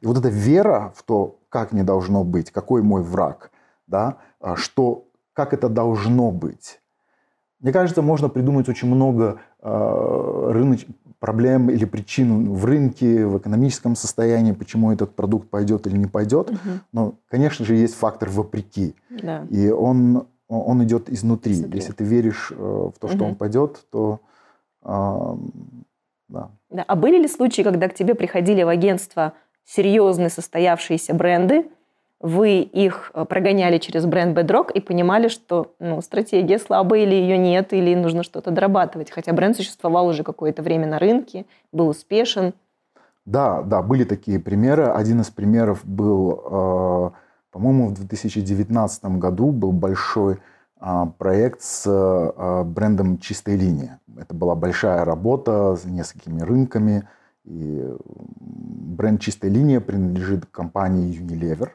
И 0.01 0.07
вот 0.07 0.17
эта 0.17 0.29
вера 0.29 0.93
в 0.95 1.03
то, 1.03 1.39
как 1.49 1.71
не 1.71 1.83
должно 1.83 2.23
быть, 2.23 2.51
какой 2.51 2.81
мой 2.81 3.01
враг, 3.01 3.51
да, 3.87 4.17
а, 4.39 4.55
что, 4.55 5.07
как 5.33 5.53
это 5.53 5.69
должно 5.69 6.31
быть. 6.31 6.81
Мне 7.59 7.71
кажется, 7.71 8.01
можно 8.01 8.29
придумать 8.29 8.67
очень 8.67 8.87
много 8.89 9.39
э, 9.61 10.49
рыноч... 10.51 10.85
проблем 11.19 11.69
или 11.69 11.85
причин 11.85 12.53
в 12.53 12.65
рынке, 12.65 13.25
в 13.25 13.37
экономическом 13.37 13.95
состоянии, 13.95 14.51
почему 14.51 14.91
этот 14.91 15.15
продукт 15.15 15.49
пойдет 15.49 15.87
или 15.87 15.97
не 15.97 16.07
пойдет. 16.07 16.49
Угу. 16.51 16.59
Но, 16.91 17.15
конечно 17.29 17.65
же, 17.65 17.75
есть 17.75 17.95
фактор 17.95 18.29
вопреки. 18.29 18.95
Да. 19.09 19.47
И 19.49 19.69
он, 19.69 20.27
он 20.47 20.83
идет 20.83 21.09
изнутри. 21.09 21.53
изнутри. 21.53 21.79
Если 21.79 21.93
ты 21.93 22.03
веришь 22.03 22.51
э, 22.51 22.55
в 22.55 22.99
то, 22.99 23.07
что 23.07 23.17
угу. 23.17 23.25
он 23.27 23.35
пойдет, 23.35 23.85
то 23.91 24.19
да. 24.85 26.51
Да. 26.69 26.83
А 26.87 26.95
были 26.95 27.17
ли 27.17 27.27
случаи, 27.27 27.61
когда 27.61 27.87
к 27.87 27.93
тебе 27.93 28.15
приходили 28.15 28.63
в 28.63 28.69
агентство 28.69 29.33
серьезные 29.65 30.29
состоявшиеся 30.29 31.13
бренды, 31.13 31.65
вы 32.19 32.61
их 32.61 33.11
э, 33.13 33.25
прогоняли 33.25 33.77
через 33.77 34.05
бренд 34.05 34.37
Bedrock 34.37 34.71
и 34.73 34.79
понимали, 34.79 35.27
что 35.27 35.75
ну, 35.79 36.01
стратегия 36.01 36.57
слабая 36.59 37.01
или 37.01 37.13
ее 37.13 37.37
нет, 37.37 37.73
или 37.73 37.93
нужно 37.93 38.23
что-то 38.23 38.51
дорабатывать, 38.51 39.11
хотя 39.11 39.33
бренд 39.33 39.55
существовал 39.55 40.07
уже 40.07 40.23
какое-то 40.23 40.63
время 40.63 40.87
на 40.87 40.97
рынке, 40.97 41.45
был 41.71 41.89
успешен. 41.89 42.53
Да, 43.25 43.61
да, 43.63 43.81
были 43.81 44.05
такие 44.05 44.39
примеры. 44.39 44.85
Один 44.85 45.21
из 45.21 45.29
примеров 45.29 45.85
был, 45.85 46.41
э, 46.45 47.11
по-моему, 47.51 47.89
в 47.89 47.93
2019 47.93 49.05
году 49.19 49.51
был 49.51 49.71
большой 49.71 50.39
проект 51.17 51.61
с 51.61 51.83
а, 51.87 52.63
брендом 52.63 53.17
«Чистая 53.19 53.55
линия». 53.55 53.99
Это 54.17 54.33
была 54.33 54.55
большая 54.55 55.05
работа 55.05 55.75
с 55.75 55.85
несколькими 55.85 56.41
рынками. 56.41 57.07
И 57.43 57.83
бренд 58.39 59.21
«Чистая 59.21 59.51
линия» 59.51 59.79
принадлежит 59.79 60.45
компании 60.45 61.17
Unilever. 61.19 61.69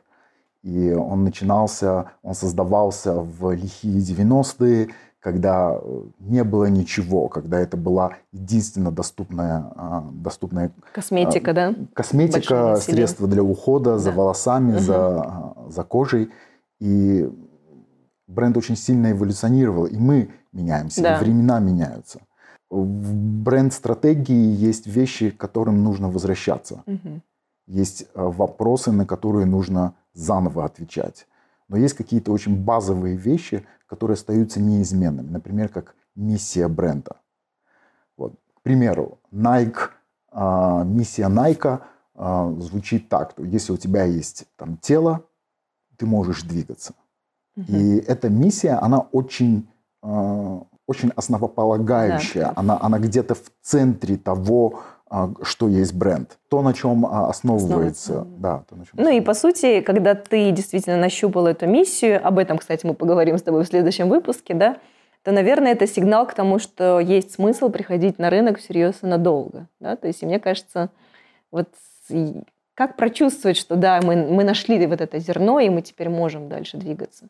И 0.62 0.92
он 0.92 1.24
начинался, 1.24 2.12
он 2.22 2.34
создавался 2.34 3.14
в 3.14 3.52
лихие 3.52 4.00
90-е, 4.00 4.90
когда 5.20 5.78
не 6.18 6.42
было 6.44 6.64
ничего, 6.66 7.28
когда 7.28 7.60
это 7.60 7.76
была 7.76 8.12
единственно 8.32 8.90
доступная, 8.90 9.72
а, 9.76 10.08
доступная 10.12 10.72
косметика, 10.92 11.52
да? 11.52 11.74
Косметика, 11.94 12.76
средства 12.76 13.28
для 13.28 13.42
ухода 13.42 13.92
да. 13.92 13.98
за 13.98 14.12
волосами, 14.12 14.72
угу. 14.72 14.80
за, 14.80 15.54
за 15.68 15.84
кожей. 15.84 16.30
И 16.80 17.30
бренд 18.30 18.56
очень 18.56 18.76
сильно 18.76 19.12
эволюционировал, 19.12 19.86
и 19.86 19.96
мы 19.96 20.30
меняемся, 20.52 21.02
да. 21.02 21.16
и 21.16 21.24
времена 21.24 21.60
меняются. 21.60 22.20
В 22.70 23.14
бренд-стратегии 23.14 24.54
есть 24.54 24.86
вещи, 24.86 25.30
к 25.30 25.36
которым 25.36 25.82
нужно 25.82 26.08
возвращаться. 26.08 26.82
Угу. 26.86 27.20
есть 27.66 28.02
э, 28.02 28.06
вопросы, 28.14 28.92
на 28.92 29.06
которые 29.06 29.46
нужно 29.46 29.94
заново 30.12 30.64
отвечать. 30.64 31.26
Но 31.68 31.76
есть 31.76 31.94
какие-то 31.94 32.32
очень 32.32 32.56
базовые 32.56 33.16
вещи, 33.16 33.66
которые 33.86 34.14
остаются 34.14 34.60
неизменными. 34.60 35.30
Например, 35.30 35.68
как 35.68 35.94
миссия 36.14 36.68
бренда. 36.68 37.16
Вот. 38.16 38.34
К 38.54 38.62
примеру, 38.62 39.18
Nike, 39.32 39.90
э, 40.32 40.84
миссия 40.84 41.28
Nike 41.28 41.80
э, 42.14 42.56
звучит 42.60 43.08
так. 43.08 43.32
То 43.32 43.44
если 43.44 43.72
у 43.72 43.76
тебя 43.76 44.04
есть 44.04 44.46
там 44.56 44.76
тело, 44.76 45.24
ты 45.96 46.06
можешь 46.06 46.42
двигаться. 46.42 46.94
Угу. 47.56 47.66
И 47.68 47.98
эта 48.00 48.28
миссия, 48.28 48.74
она 48.80 49.00
очень, 49.12 49.68
э, 50.02 50.60
очень 50.86 51.10
основополагающая. 51.16 52.44
Да. 52.44 52.52
Она, 52.56 52.78
она 52.80 52.98
где-то 52.98 53.34
в 53.34 53.50
центре 53.62 54.16
того, 54.16 54.80
э, 55.10 55.28
что 55.42 55.68
есть 55.68 55.94
бренд. 55.94 56.38
То, 56.48 56.62
на 56.62 56.72
чем 56.72 57.06
а, 57.06 57.28
основывается. 57.28 58.26
Да, 58.38 58.64
то, 58.68 58.76
на 58.76 58.86
чем 58.86 58.94
ну 58.94 59.10
и 59.10 59.20
по 59.20 59.34
сути, 59.34 59.80
когда 59.80 60.14
ты 60.14 60.50
действительно 60.52 60.96
нащупал 60.96 61.46
эту 61.46 61.66
миссию, 61.66 62.26
об 62.26 62.38
этом, 62.38 62.58
кстати, 62.58 62.86
мы 62.86 62.94
поговорим 62.94 63.36
с 63.36 63.42
тобой 63.42 63.64
в 63.64 63.68
следующем 63.68 64.08
выпуске, 64.08 64.54
да, 64.54 64.76
то, 65.22 65.32
наверное, 65.32 65.72
это 65.72 65.86
сигнал 65.86 66.26
к 66.26 66.34
тому, 66.34 66.58
что 66.58 66.98
есть 66.98 67.32
смысл 67.32 67.68
приходить 67.68 68.18
на 68.18 68.30
рынок 68.30 68.58
всерьез 68.58 68.96
и 69.02 69.06
надолго. 69.06 69.68
Да? 69.78 69.96
То 69.96 70.06
есть, 70.06 70.22
мне 70.22 70.40
кажется, 70.40 70.90
вот 71.50 71.68
как 72.74 72.96
прочувствовать, 72.96 73.58
что 73.58 73.76
да, 73.76 74.00
мы, 74.02 74.16
мы 74.16 74.44
нашли 74.44 74.86
вот 74.86 75.00
это 75.02 75.18
зерно, 75.18 75.60
и 75.60 75.68
мы 75.68 75.82
теперь 75.82 76.08
можем 76.08 76.48
дальше 76.48 76.78
двигаться? 76.78 77.28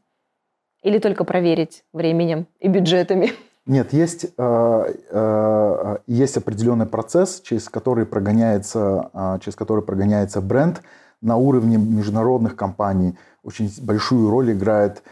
Или 0.83 0.99
только 0.99 1.25
проверить 1.25 1.85
временем 1.93 2.47
и 2.59 2.69
бюджетами? 2.69 3.33
Нет, 3.67 3.93
есть, 3.93 4.27
э, 4.37 4.95
э, 5.11 5.97
есть 6.07 6.37
определенный 6.37 6.87
процесс, 6.87 7.41
через 7.41 7.69
который, 7.69 8.07
прогоняется, 8.07 9.11
э, 9.13 9.39
через 9.43 9.55
который 9.55 9.85
прогоняется 9.85 10.41
бренд. 10.41 10.83
На 11.21 11.37
уровне 11.37 11.77
международных 11.77 12.57
компаний 12.57 13.19
очень 13.43 13.71
большую 13.83 14.31
роль 14.31 14.53
играет 14.53 15.03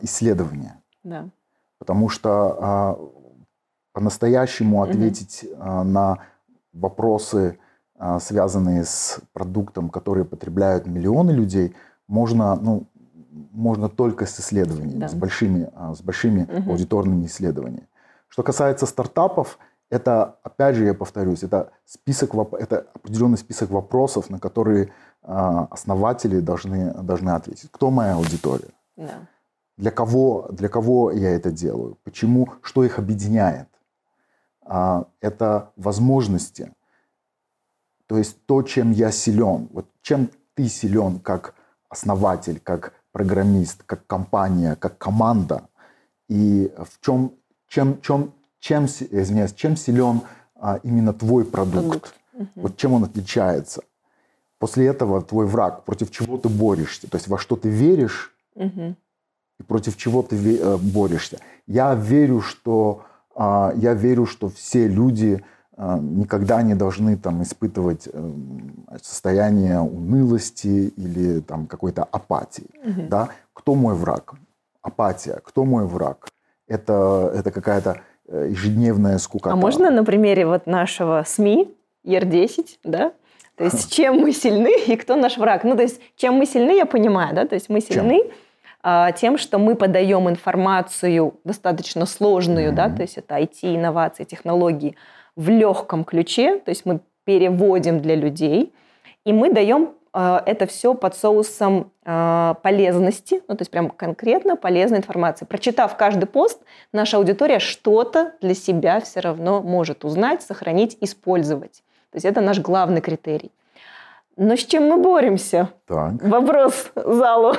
исследование. 0.00 0.74
Да. 1.04 1.28
Потому 1.78 2.08
что 2.08 2.98
по-настоящему 3.92 4.82
ответить 4.82 5.44
э, 5.44 5.82
на 5.82 6.18
вопросы, 6.72 7.58
связанные 8.18 8.84
с 8.84 9.20
продуктом, 9.32 9.90
который 9.90 10.24
потребляют 10.24 10.86
миллионы 10.86 11.32
людей, 11.32 11.74
можно 12.08 12.56
ну, 12.56 12.86
можно 13.30 13.88
только 13.88 14.26
с 14.26 14.40
исследованиями, 14.40 15.00
да. 15.00 15.08
с 15.08 15.14
большими, 15.14 15.70
а, 15.74 15.94
с 15.94 16.02
большими 16.02 16.42
угу. 16.42 16.72
аудиторными 16.72 17.26
исследованиями. 17.26 17.88
Что 18.28 18.42
касается 18.42 18.86
стартапов, 18.86 19.58
это, 19.90 20.36
опять 20.42 20.76
же, 20.76 20.84
я 20.84 20.94
повторюсь, 20.94 21.42
это, 21.42 21.72
список, 21.84 22.34
это 22.52 22.86
определенный 22.94 23.38
список 23.38 23.70
вопросов, 23.70 24.30
на 24.30 24.38
которые 24.38 24.92
а, 25.22 25.66
основатели 25.70 26.40
должны, 26.40 26.92
должны 26.94 27.30
ответить. 27.30 27.70
Кто 27.72 27.90
моя 27.90 28.14
аудитория? 28.14 28.70
Да. 28.96 29.26
Для, 29.76 29.90
кого, 29.90 30.48
для 30.50 30.68
кого 30.68 31.10
я 31.10 31.30
это 31.30 31.50
делаю? 31.50 31.98
Почему? 32.04 32.48
Что 32.62 32.84
их 32.84 32.98
объединяет? 32.98 33.68
А, 34.62 35.06
это 35.20 35.72
возможности. 35.76 36.72
То 38.06 38.16
есть 38.16 38.44
то, 38.46 38.62
чем 38.62 38.92
я 38.92 39.10
силен. 39.10 39.68
Вот 39.72 39.86
чем 40.02 40.30
ты 40.54 40.68
силен 40.68 41.18
как 41.18 41.54
основатель, 41.88 42.60
как 42.60 42.92
программист, 43.12 43.82
как 43.84 44.06
компания, 44.06 44.76
как 44.76 44.98
команда, 44.98 45.68
и 46.28 46.72
в 46.76 47.04
чем, 47.04 47.32
чем, 47.68 48.00
чем, 48.00 48.32
чем, 48.58 48.84
извиняюсь, 48.84 49.52
чем 49.52 49.76
силен 49.76 50.22
а, 50.54 50.78
именно 50.82 51.12
твой 51.12 51.44
продукт, 51.44 51.88
продукт. 51.88 52.14
Угу. 52.34 52.48
вот 52.56 52.76
чем 52.76 52.92
он 52.92 53.04
отличается. 53.04 53.82
После 54.58 54.86
этого 54.86 55.22
твой 55.22 55.46
враг, 55.46 55.84
против 55.84 56.10
чего 56.10 56.36
ты 56.36 56.48
борешься, 56.48 57.08
то 57.08 57.16
есть 57.16 57.28
во 57.28 57.38
что 57.38 57.56
ты 57.56 57.68
веришь 57.68 58.32
угу. 58.54 58.94
и 59.58 59.62
против 59.62 59.96
чего 59.96 60.22
ты 60.22 60.36
э, 60.36 60.76
борешься. 60.76 61.38
Я 61.66 61.94
верю, 61.94 62.42
что 62.42 63.04
а, 63.34 63.72
я 63.76 63.94
верю, 63.94 64.26
что 64.26 64.50
все 64.50 64.86
люди 64.86 65.42
никогда 65.76 66.62
не 66.62 66.74
должны 66.74 67.16
там 67.16 67.42
испытывать 67.42 68.08
эм, 68.12 68.86
состояние 69.02 69.80
унылости 69.80 70.92
или 70.96 71.40
там 71.40 71.66
какой-то 71.66 72.04
апатии. 72.04 72.66
Угу. 72.84 73.08
Да? 73.08 73.28
Кто 73.54 73.74
мой 73.74 73.94
враг? 73.94 74.34
Апатия. 74.82 75.40
Кто 75.42 75.64
мой 75.64 75.86
враг? 75.86 76.28
Это, 76.68 77.32
это 77.34 77.50
какая-то 77.50 78.02
э, 78.28 78.48
ежедневная 78.50 79.18
скукота. 79.18 79.54
А 79.54 79.56
можно 79.56 79.90
на 79.90 80.04
примере 80.04 80.46
вот 80.46 80.66
нашего 80.66 81.24
СМИ, 81.26 81.74
ЕР-10, 82.04 82.78
да? 82.84 83.12
То 83.56 83.64
есть 83.64 83.92
чем 83.96 84.16
мы 84.16 84.32
сильны 84.32 84.72
и 84.86 84.96
кто 84.96 85.16
наш 85.16 85.38
враг? 85.38 85.64
Ну, 85.64 85.76
то 85.76 85.82
есть 85.82 86.00
чем 86.16 86.34
мы 86.34 86.46
сильны, 86.46 86.76
я 86.76 86.86
понимаю, 86.86 87.34
да? 87.34 87.46
То 87.46 87.54
есть 87.54 87.70
мы 87.70 87.80
сильны 87.80 88.30
а, 88.82 89.12
тем, 89.12 89.38
что 89.38 89.58
мы 89.58 89.74
подаем 89.76 90.28
информацию 90.28 91.34
достаточно 91.44 92.06
сложную, 92.06 92.70
mm-hmm. 92.70 92.74
да? 92.74 92.90
То 92.90 93.02
есть 93.02 93.16
это 93.16 93.38
IT, 93.38 93.62
инновации, 93.62 94.24
технологии– 94.24 94.94
в 95.36 95.48
легком 95.48 96.04
ключе, 96.04 96.58
то 96.58 96.70
есть 96.70 96.84
мы 96.84 97.00
переводим 97.24 98.00
для 98.00 98.14
людей, 98.14 98.72
и 99.24 99.32
мы 99.32 99.52
даем 99.52 99.90
э, 100.12 100.40
это 100.46 100.66
все 100.66 100.94
под 100.94 101.14
соусом 101.14 101.92
э, 102.04 102.54
полезности, 102.62 103.42
ну 103.48 103.56
то 103.56 103.62
есть 103.62 103.70
прям 103.70 103.90
конкретно 103.90 104.56
полезной 104.56 104.98
информации. 104.98 105.44
Прочитав 105.44 105.96
каждый 105.96 106.26
пост, 106.26 106.60
наша 106.92 107.18
аудитория 107.18 107.58
что-то 107.58 108.32
для 108.40 108.54
себя 108.54 109.00
все 109.00 109.20
равно 109.20 109.62
может 109.62 110.04
узнать, 110.04 110.42
сохранить, 110.42 110.96
использовать. 111.00 111.82
То 112.10 112.16
есть 112.16 112.24
это 112.24 112.40
наш 112.40 112.58
главный 112.58 113.00
критерий. 113.00 113.52
Но 114.36 114.56
с 114.56 114.64
чем 114.64 114.88
мы 114.88 114.96
боремся? 114.96 115.68
Так. 115.86 116.22
Вопрос 116.22 116.90
залу. 116.94 117.54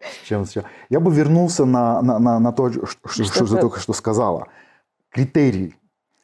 С 0.00 0.26
чем, 0.26 0.46
с 0.46 0.50
чем? 0.50 0.64
Я 0.88 1.00
бы 1.00 1.12
вернулся 1.12 1.64
на, 1.64 2.00
на, 2.02 2.18
на, 2.18 2.38
на 2.38 2.52
то, 2.52 2.70
что, 2.70 2.86
что, 3.08 3.24
что 3.24 3.46
ты 3.46 3.60
только 3.60 3.80
что 3.80 3.92
сказала. 3.92 4.48
Критерий. 5.10 5.76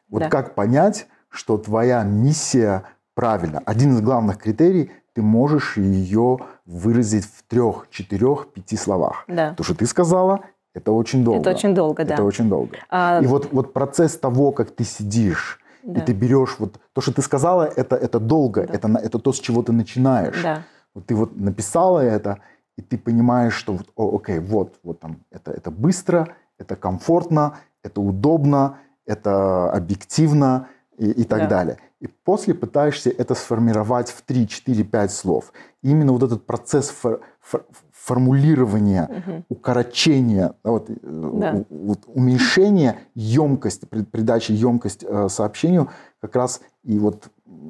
Вот 0.09 0.19
да. 0.19 0.29
как 0.29 0.55
понять, 0.55 1.07
что 1.29 1.57
твоя 1.57 2.03
миссия 2.03 2.83
правильна? 3.13 3.61
Один 3.65 3.93
из 3.93 4.01
главных 4.01 4.37
критерий– 4.37 4.91
ты 5.19 5.21
можешь 5.21 5.75
ее 5.75 6.37
выразить 6.65 7.25
в 7.25 7.43
трех, 7.43 7.87
четырех, 7.89 8.53
пяти 8.53 8.77
словах. 8.77 9.25
Да. 9.27 9.53
То, 9.53 9.63
что 9.63 9.75
ты 9.75 9.85
сказала, 9.85 10.41
это 10.73 10.93
очень 10.93 11.25
долго. 11.25 11.41
Это 11.41 11.49
очень 11.49 11.75
долго, 11.75 12.05
да. 12.05 12.13
Это 12.13 12.23
очень 12.23 12.47
долго. 12.47 12.77
А... 12.89 13.19
И 13.21 13.27
вот, 13.27 13.51
вот 13.51 13.73
процесс 13.73 14.17
того, 14.17 14.53
как 14.53 14.71
ты 14.71 14.85
сидишь, 14.85 15.59
да. 15.83 15.99
и 15.99 16.05
ты 16.05 16.13
берешь 16.13 16.55
вот 16.59 16.79
то, 16.93 17.01
что 17.01 17.11
ты 17.11 17.21
сказала, 17.21 17.63
это, 17.63 17.97
это 17.97 18.19
долго, 18.19 18.65
да. 18.65 18.73
это, 18.73 18.87
это 18.87 19.19
то, 19.19 19.33
с 19.33 19.39
чего 19.39 19.61
ты 19.61 19.73
начинаешь. 19.73 20.41
Да. 20.41 20.63
Вот 20.93 21.05
ты 21.07 21.15
вот 21.15 21.35
написала 21.35 21.99
это, 21.99 22.39
и 22.77 22.81
ты 22.81 22.97
понимаешь, 22.97 23.55
что 23.55 23.73
вот, 23.73 23.89
о, 23.95 24.15
окей, 24.15 24.39
вот, 24.39 24.75
вот 24.83 25.01
там, 25.01 25.17
это, 25.31 25.51
это 25.51 25.69
быстро, 25.69 26.29
это 26.57 26.75
комфортно, 26.75 27.57
это 27.83 27.99
удобно, 27.99 28.77
это 29.09 29.71
объективно 29.71 30.67
и, 30.97 31.09
и 31.09 31.23
так 31.23 31.41
да. 31.41 31.47
далее. 31.47 31.77
И 31.99 32.07
после 32.07 32.53
пытаешься 32.53 33.09
это 33.09 33.35
сформировать 33.35 34.09
в 34.09 34.21
3, 34.21 34.47
4, 34.47 34.83
5 34.83 35.11
слов. 35.11 35.51
И 35.81 35.89
именно 35.89 36.13
вот 36.13 36.23
этот 36.23 36.45
процесс 36.45 36.89
фор, 36.89 37.21
фор, 37.41 37.65
формулирования, 37.91 39.09
угу. 39.09 39.43
укорочения, 39.49 40.53
вот, 40.63 40.89
э, 40.89 40.95
да. 41.03 41.63
вот, 41.69 41.99
уменьшения 42.07 42.99
емкости, 43.15 43.85
придачи 43.85 44.51
емкости 44.51 45.05
э, 45.09 45.27
сообщению 45.29 45.89
как 46.21 46.35
раз 46.35 46.61
и 46.83 46.97
вот 46.99 47.29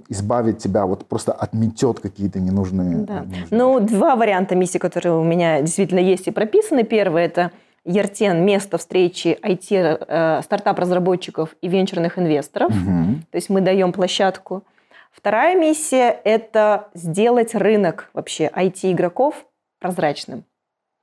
избавит 0.09 0.59
тебя, 0.59 0.85
вот 0.85 1.05
просто 1.05 1.31
отметет 1.31 1.99
какие-то 1.99 2.39
ненужные... 2.39 2.97
Да. 2.97 3.21
ненужные 3.21 3.47
ну, 3.51 3.79
два 3.79 4.15
варианта 4.15 4.55
миссии, 4.55 4.77
которые 4.77 5.17
у 5.17 5.23
меня 5.23 5.61
действительно 5.61 5.99
есть 5.99 6.27
и 6.27 6.31
прописаны. 6.31 6.83
Первый– 6.83 7.23
это 7.25 7.51
Ертен– 7.85 8.45
место 8.45 8.77
встречи 8.77 9.37
IT, 9.41 9.67
э, 9.71 10.41
стартап-разработчиков 10.43 11.55
и 11.61 11.67
венчурных 11.67 12.17
инвесторов. 12.17 12.71
Угу. 12.71 13.21
То 13.31 13.35
есть 13.35 13.49
мы 13.49 13.61
даем 13.61 13.91
площадку. 13.91 14.63
Вторая 15.11 15.55
миссия– 15.55 16.09
это 16.23 16.89
сделать 16.93 17.55
рынок 17.55 18.09
вообще 18.13 18.49
IT-игроков 18.53 19.45
прозрачным, 19.79 20.43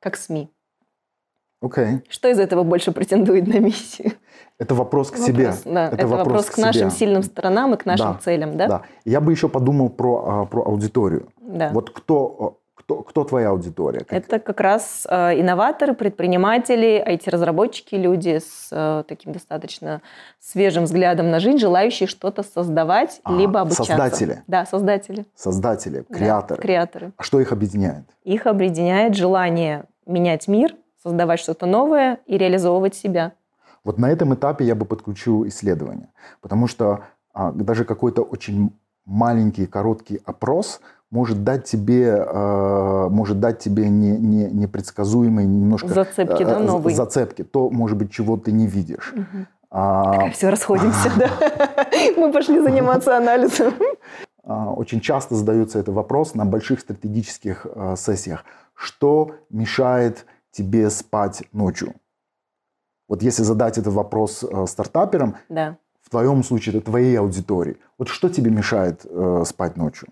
как 0.00 0.16
СМИ. 0.16 0.50
Okay. 1.64 2.02
Что 2.08 2.28
из 2.28 2.38
этого 2.38 2.62
больше 2.62 2.92
претендует 2.92 3.46
на 3.46 3.58
миссию? 3.58 4.12
Это 4.58 4.74
вопрос 4.74 5.10
к 5.10 5.18
вопрос, 5.18 5.26
себе. 5.26 5.52
Да, 5.64 5.86
это, 5.86 5.96
это 5.96 6.06
вопрос, 6.06 6.26
вопрос 6.26 6.46
к, 6.46 6.54
к 6.54 6.58
нашим 6.58 6.90
сильным 6.90 7.22
сторонам 7.22 7.74
и 7.74 7.76
к 7.76 7.86
нашим 7.86 8.12
да, 8.12 8.18
целям, 8.22 8.56
да? 8.56 8.68
Да. 8.68 8.82
Я 9.04 9.20
бы 9.20 9.32
еще 9.32 9.48
подумал 9.48 9.90
про, 9.90 10.24
а, 10.26 10.46
про 10.46 10.62
аудиторию. 10.62 11.28
Да. 11.40 11.70
Вот 11.72 11.90
кто 11.90 12.60
кто, 12.86 13.02
кто 13.02 13.24
твоя 13.24 13.50
аудитория? 13.50 14.00
Как... 14.00 14.12
Это 14.12 14.38
как 14.38 14.60
раз 14.60 15.06
э, 15.10 15.40
инноваторы, 15.40 15.92
предприниматели, 15.92 17.04
IT-разработчики, 17.04 17.96
люди 17.96 18.38
с 18.38 18.68
э, 18.70 19.02
таким 19.08 19.32
достаточно 19.32 20.02
свежим 20.38 20.84
взглядом 20.84 21.30
на 21.30 21.40
жизнь, 21.40 21.58
желающие 21.58 22.06
что-то 22.06 22.44
создавать, 22.44 23.20
а, 23.24 23.32
либо 23.32 23.60
обучаться. 23.60 23.86
Создатели? 23.86 24.42
Да, 24.46 24.66
создатели. 24.66 25.26
Создатели, 25.34 26.02
креаторы. 26.02 26.60
Да, 26.60 26.62
креаторы. 26.62 27.12
А 27.16 27.24
что 27.24 27.40
их 27.40 27.50
объединяет? 27.50 28.04
Их 28.22 28.46
объединяет 28.46 29.16
желание 29.16 29.86
менять 30.06 30.46
мир, 30.46 30.76
создавать 31.02 31.40
что-то 31.40 31.66
новое 31.66 32.20
и 32.26 32.38
реализовывать 32.38 32.94
себя. 32.94 33.32
Вот 33.82 33.98
на 33.98 34.10
этом 34.10 34.32
этапе 34.32 34.64
я 34.64 34.76
бы 34.76 34.84
подключил 34.84 35.46
исследование, 35.48 36.08
потому 36.40 36.68
что 36.68 37.00
а, 37.34 37.50
даже 37.50 37.84
какой-то 37.84 38.22
очень 38.22 38.70
маленький 39.06 39.66
короткий 39.66 40.20
опрос 40.24 40.80
может 41.10 41.44
дать 41.44 41.64
тебе, 41.64 42.08
э, 42.08 43.08
может 43.08 43.40
дать 43.40 43.58
тебе 43.58 43.88
не, 43.88 44.10
не, 44.16 44.44
непредсказуемые 44.50 45.46
немножко... 45.46 45.88
Зацепки, 45.88 46.44
да, 46.44 46.60
э, 46.60 46.64
новые. 46.64 46.94
Зацепки, 46.96 47.44
то, 47.44 47.70
может 47.70 47.96
быть, 47.96 48.10
чего 48.10 48.36
ты 48.36 48.52
не 48.52 48.66
видишь. 48.66 49.12
Мгм. 49.14 49.46
А, 49.70 50.14
Так, 50.20 50.32
все, 50.34 50.48
расходимся, 50.50 51.10
да. 51.16 51.30
Мы 52.16 52.32
пошли 52.32 52.60
заниматься 52.60 53.16
анализом. 53.16 53.74
а, 54.44 54.72
очень 54.72 55.00
часто 55.00 55.34
задается 55.34 55.78
этот 55.78 55.94
вопрос 55.94 56.34
на 56.34 56.44
больших 56.44 56.80
стратегических 56.80 57.66
а, 57.74 57.96
сессиях. 57.96 58.44
Что 58.74 59.32
мешает 59.50 60.26
тебе 60.50 60.90
спать 60.90 61.44
ночью? 61.52 61.94
Вот 63.08 63.22
если 63.22 63.42
задать 63.44 63.78
этот 63.78 63.92
вопрос 63.94 64.42
э, 64.42 64.66
стартаперам, 64.66 65.36
Да. 65.48 65.76
в 66.02 66.10
твоем 66.10 66.42
случае 66.42 66.76
это 66.76 66.86
твоей 66.86 67.16
аудитории, 67.18 67.76
вот 67.98 68.08
что 68.08 68.28
тебе 68.28 68.50
мешает 68.50 69.02
э, 69.08 69.44
спать 69.46 69.76
ночью? 69.76 70.08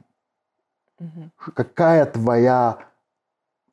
Мгм. 1.05 1.33
Какая 1.55 2.07
твоя 2.07 2.79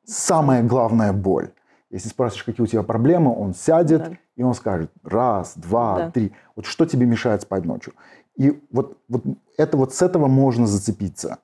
самая 0.04 0.62
главная 0.62 1.12
боль? 1.12 1.50
Если 1.90 2.08
спрашиваешь, 2.08 2.44
какие 2.44 2.64
у 2.64 2.66
тебя 2.66 2.82
проблемы, 2.82 3.34
он 3.34 3.54
сядет 3.54 4.02
Да. 4.02 4.16
и 4.36 4.42
он 4.42 4.54
скажет 4.54 4.90
раз, 5.04 5.54
два, 5.56 5.96
Да. 5.98 6.10
три. 6.10 6.32
Вот 6.56 6.66
что 6.66 6.86
тебе 6.86 7.06
мешает 7.06 7.42
спать 7.42 7.64
ночью? 7.64 7.94
И 8.36 8.62
вот, 8.70 8.98
вот 9.08 9.22
это 9.58 9.76
вот 9.76 9.94
с 9.94 10.00
этого 10.02 10.26
можно 10.26 10.66
зацепиться. 10.66 11.38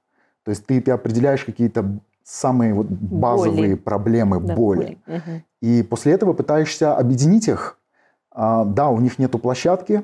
То 0.45 0.51
есть 0.51 0.65
ты, 0.67 0.81
ты 0.81 0.91
определяешь 0.91 1.45
какие-то 1.45 2.01
самые 2.25 2.73
вот 2.75 2.87
базовые 2.87 3.71
Боли. 3.71 3.75
проблемы, 3.75 4.41
Да, 4.41 4.55
боли. 4.55 4.99
Мгм. 5.07 5.45
И 5.61 5.83
после 5.83 6.13
этого 6.13 6.33
пытаешься 6.33 6.97
объединить 6.97 7.49
их. 7.49 7.79
А, 8.31 8.65
да, 8.65 8.89
у 8.89 9.01
них 9.01 9.19
нету 9.19 9.39
площадки, 9.39 10.03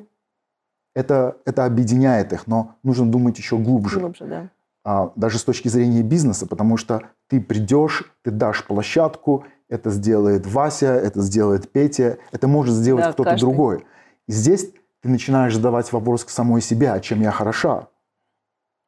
это, 0.94 1.36
это 1.44 1.64
объединяет 1.64 2.32
их, 2.32 2.46
но 2.46 2.76
нужно 2.82 3.10
думать 3.10 3.38
еще 3.38 3.56
глубже 3.58 4.00
Глубже, 4.00 4.24
да. 4.26 4.50
А, 4.84 5.12
даже 5.16 5.38
с 5.38 5.44
точки 5.44 5.68
зрения 5.68 6.02
бизнеса, 6.02 6.46
потому 6.46 6.76
что 6.76 7.02
ты 7.28 7.40
придешь, 7.40 8.14
ты 8.22 8.30
дашь 8.30 8.64
площадку, 8.64 9.44
это 9.68 9.90
сделает 9.90 10.46
Вася, 10.46 10.94
это 10.94 11.22
сделает 11.22 11.72
Петя, 11.72 12.18
это 12.32 12.46
может 12.46 12.74
сделать 12.74 13.06
Да, 13.06 13.12
кто-то 13.12 13.30
каждый. 13.30 13.46
другой. 13.46 13.86
И 14.28 14.32
здесь 14.32 14.70
ты 15.00 15.08
начинаешь 15.08 15.54
задавать 15.54 15.90
вопрос 15.92 16.24
к 16.24 16.30
самой 16.30 16.60
себе, 16.60 16.92
а 16.92 17.00
чем 17.00 17.22
я 17.22 17.30
хороша? 17.30 17.88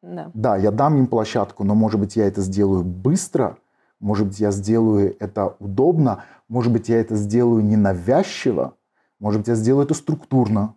Да. 0.03 0.31
Да, 0.35 0.57
я 0.57 0.71
дам 0.71 0.99
им 0.99 1.07
площадку, 1.07 1.65
но 1.65 1.75
может 1.75 1.99
быть 1.99 2.17
я 2.17 2.27
это 2.27 2.43
сделаю 2.43 2.85
быстро, 2.85 3.57
может 3.99 4.27
быть 4.29 4.39
я 4.39 4.51
сделаю 4.51 5.17
это 5.19 5.57
удобно, 5.59 6.25
может 6.49 6.73
быть 6.73 6.89
я 6.91 7.01
это 7.01 7.17
сделаю 7.17 7.65
ненавязчиво, 7.65 8.77
может 9.19 9.41
быть 9.41 9.49
я 9.49 9.55
сделаю 9.55 9.87
это 9.87 9.95
структурно. 9.95 10.75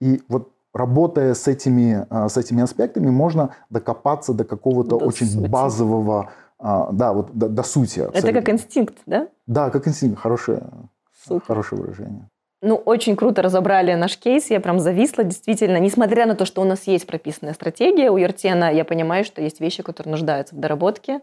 И 0.00 0.22
вот 0.28 0.52
работая 0.72 1.34
с 1.34 1.48
этими, 1.48 2.06
а, 2.10 2.28
с 2.28 2.36
этими 2.36 2.62
аспектами, 2.62 3.10
можно 3.10 3.54
докопаться 3.70 4.32
до 4.34 4.44
какого-то 4.44 4.98
До 4.98 5.04
очень 5.06 5.26
сути. 5.26 5.46
базового, 5.48 6.30
а, 6.58 6.90
да, 6.92 7.12
вот 7.12 7.32
до, 7.32 7.48
до 7.48 7.62
сути. 7.62 8.00
Это 8.00 8.08
абсолютно. 8.10 8.40
как 8.40 8.48
инстинкт, 8.50 8.96
да? 9.06 9.28
Да, 9.46 9.70
как 9.70 9.86
инстинкт, 9.88 10.20
хорошее, 10.20 10.62
Супер. 11.26 11.46
хорошее 11.46 11.80
выражение. 11.80 12.28
Ну, 12.60 12.74
очень 12.74 13.14
круто 13.14 13.40
разобрали 13.40 13.94
наш 13.94 14.18
кейс, 14.18 14.50
я 14.50 14.58
прям 14.58 14.80
зависла, 14.80 15.22
действительно. 15.22 15.76
Несмотря 15.76 16.26
на 16.26 16.34
то, 16.34 16.44
что 16.44 16.60
у 16.60 16.64
нас 16.64 16.88
есть 16.88 17.06
прописанная 17.06 17.54
стратегия 17.54 18.10
у 18.10 18.16
Ертена, 18.16 18.72
я 18.72 18.84
понимаю, 18.84 19.24
что 19.24 19.40
есть 19.40 19.60
вещи, 19.60 19.84
которые 19.84 20.10
нуждаются 20.10 20.56
в 20.56 20.58
доработке. 20.58 21.20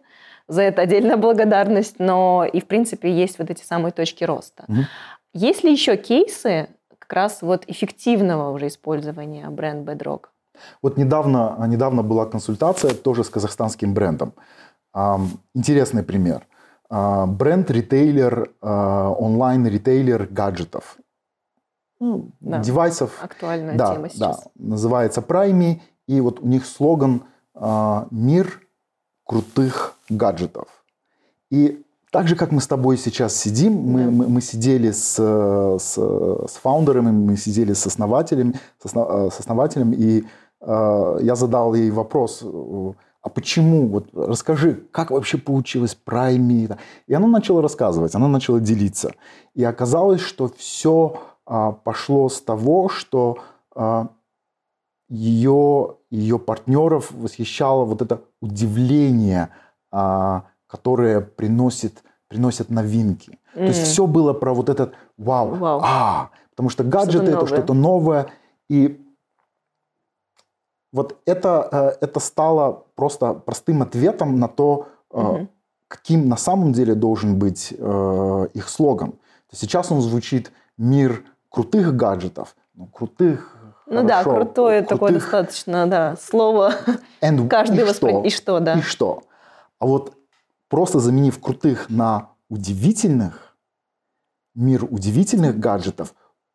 За 0.47 0.62
это 0.62 0.81
отдельная 0.84 1.17
благодарность, 1.25 1.95
но 1.99 2.45
и, 2.45 2.62
в 2.62 2.67
принципе, 2.67 3.12
есть 3.12 3.38
вот 3.38 3.49
эти 3.49 3.63
самые 3.63 3.91
точки 3.91 4.23
роста. 4.23 4.63
Мгм. 4.69 4.86
Есть 5.34 5.65
ли 5.65 5.71
еще 5.73 5.97
кейсы 5.97 6.69
как 7.07 7.13
раз 7.15 7.41
вот 7.41 7.63
эффективного 7.67 8.51
уже 8.51 8.67
использования 8.67 9.49
бренд 9.49 9.87
Bedrock? 9.87 10.25
Вот 10.81 10.97
недавно, 10.97 11.55
недавно 11.67 12.01
была 12.01 12.25
консультация 12.25 12.93
тоже 12.93 13.23
с 13.23 13.29
казахстанским 13.29 13.93
брендом. 13.93 14.33
Интересный 15.53 16.03
пример. 16.03 16.47
А, 16.89 17.25
Бренд-ритейлер, 17.25 18.51
а, 18.61 19.09
онлайн-ритейлер 19.09 20.27
гаджетов. 20.27 20.97
Ну, 21.99 22.31
Да. 22.39 22.59
Девайсов. 22.59 23.11
Актуальная 23.21 23.75
Да, 23.77 23.93
тема 23.93 24.03
да. 24.03 24.09
сейчас. 24.09 24.47
Называется 24.55 25.21
Prime. 25.21 25.81
И 26.07 26.21
вот 26.21 26.39
у 26.39 26.47
них 26.47 26.65
слоган 26.65 27.23
а, 27.55 28.07
«Мир 28.11 28.61
крутых 29.25 29.95
гаджетов». 30.09 30.67
И 31.49 31.83
так 32.15 32.30
же, 32.30 32.38
как 32.38 32.51
мы 32.54 32.62
с 32.62 32.67
тобой 32.67 32.97
сейчас 32.97 33.36
сидим, 33.36 33.73
мы, 33.73 34.10
мы, 34.10 34.30
мы 34.30 34.41
сидели 34.41 34.91
с, 34.91 35.17
э, 35.19 35.78
с, 35.78 35.97
с 35.97 36.56
фаундерами, 36.62 37.12
мы 37.12 37.36
сидели 37.36 37.73
с 37.73 37.86
основателем, 37.86 38.54
с, 38.82 38.86
основ- 38.86 39.28
э, 39.28 39.32
с 39.32 39.39
основателем, 39.41 39.91
и 39.91 40.23
э, 40.62 41.17
я 41.21 41.36
задал 41.36 41.73
ей 41.73 41.91
вопрос, 41.91 42.39
э, 42.41 42.93
а 43.21 43.30
почему, 43.30 43.89
вот 43.89 44.08
расскажи, 44.13 44.86
как 44.91 45.12
вообще 45.12 45.38
получилось 45.38 45.97
Prime? 46.06 46.78
И 47.06 47.13
она 47.13 47.28
начала 47.28 47.62
рассказывать, 47.62 48.15
она 48.15 48.30
начала 48.30 48.62
делиться. 48.62 49.12
И 49.54 49.65
оказалось, 49.65 50.21
что 50.21 50.49
все 50.58 51.19
пошло 51.84 52.30
с 52.30 52.39
того, 52.39 52.88
что 52.88 53.39
а, 53.75 54.08
ее, 55.10 55.97
ее 56.12 56.39
партнеров 56.39 57.12
восхищало 57.12 57.84
вот 57.84 58.01
это 58.01 58.21
удивление, 58.41 59.49
а, 59.91 60.45
которое 60.75 61.21
приносит, 61.21 62.03
приносит 62.27 62.69
новинки. 62.69 63.39
То 63.53 63.61
есть 63.63 63.83
все 63.83 64.05
было 64.07 64.33
про 64.33 64.53
вот 64.53 64.67
этот 64.67 64.93
вау, 65.17 65.55
Вау. 65.55 65.79
а, 65.81 66.29
потому 66.49 66.69
что 66.69 66.83
гаджеты 66.83 67.27
это 67.27 67.31
новое. 67.35 67.47
что-то 67.47 67.73
новое, 67.73 68.27
и 68.69 69.01
вот 70.91 71.17
это, 71.25 71.69
э, 72.01 72.05
это 72.05 72.19
стало 72.19 72.83
просто 72.95 73.33
простым 73.33 73.81
ответом 73.81 74.38
на 74.39 74.47
то, 74.49 74.88
Мгм. 75.13 75.47
каким 75.88 76.27
на 76.27 76.35
самом 76.38 76.73
деле 76.73 76.93
должен 76.95 77.39
быть 77.39 77.73
э, 77.77 78.47
их 78.53 78.67
слоган. 78.67 79.13
Сейчас 79.53 79.91
он 79.91 80.01
звучит 80.01 80.51
«Мир 80.77 81.23
крутых 81.49 81.95
гаджетов», 81.95 82.55
ну, 82.73 82.88
крутых, 82.88 83.55
Ну 83.88 84.03
да, 84.03 84.23
хорошо, 84.23 84.43
крутое 84.45 84.81
такое 84.81 85.11
крутых, 85.11 85.23
достаточно, 85.23 85.88
да, 85.88 86.17
слово. 86.19 86.73
and 87.21 87.47
Каждый 87.49 87.79
и 87.81 87.83
воспринимает. 87.83 88.25
И 88.25 88.29
что? 88.29 88.41
что, 88.41 88.59
да. 88.59 88.73
И 88.79 88.81
что? 88.81 89.23
А 89.79 89.85
вот 89.85 90.13
просто 90.69 90.99
заменив 90.99 91.39
крутых 91.39 91.89
на 91.89 92.30
удивительных, 92.49 93.56
мир 94.54 94.86
удивительных 94.89 95.60
гаджетов 95.60 96.13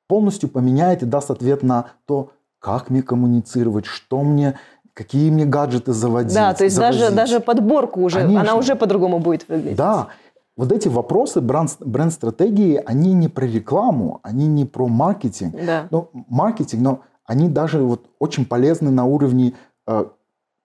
полностью 0.09 0.49
поменяет 0.49 1.03
и 1.03 1.07
даст 1.07 1.31
ответ 1.31 1.63
на 1.63 1.87
то, 2.07 2.33
как 2.59 2.91
мне 2.91 3.03
коммуницировать, 3.03 3.87
что 3.87 4.23
мне, 4.23 4.59
какие 4.93 5.31
мне 5.31 5.47
гаджеты 5.47 5.93
заводить. 5.93 6.35
Да, 6.35 6.53
то 6.55 6.65
есть 6.65 6.77
даже, 6.77 6.99
завозить. 6.99 7.17
даже 7.17 7.41
подборку 7.41 8.03
уже, 8.03 8.21
она 8.21 8.41
Конечно. 8.41 8.55
уже 8.57 8.77
по-другому 8.77 9.19
будет 9.19 9.49
выглядеть. 9.49 9.77
Да, 9.77 10.09
вот 10.57 10.73
эти 10.73 10.89
вопросы 10.89 11.41
бренд- 11.41 11.79
бренд-стратегии, 11.81 12.83
они 12.85 13.15
не 13.15 13.29
про 13.29 13.47
рекламу, 13.47 14.21
они 14.23 14.47
не 14.47 14.65
про 14.67 14.89
маркетинг. 14.89 15.55
Да. 15.65 15.87
Ну, 15.91 16.11
маркетинг, 16.13 16.83
но 16.83 17.01
они 17.25 17.49
даже 17.49 17.79
вот 17.83 18.07
очень 18.19 18.45
полезны 18.45 18.91
на 18.91 19.05
уровне 19.05 19.55
э, 19.87 20.05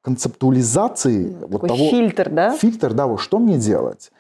концептуализации 0.06 1.36
вот 1.42 1.62
Такой 1.62 1.70
того, 1.70 1.90
фильтр, 1.90 2.30
да? 2.30 2.56
фильтр, 2.56 2.94
да, 2.94 3.08
вот 3.08 3.20
что 3.20 3.40
мне 3.40 3.58
делать, 3.58 4.12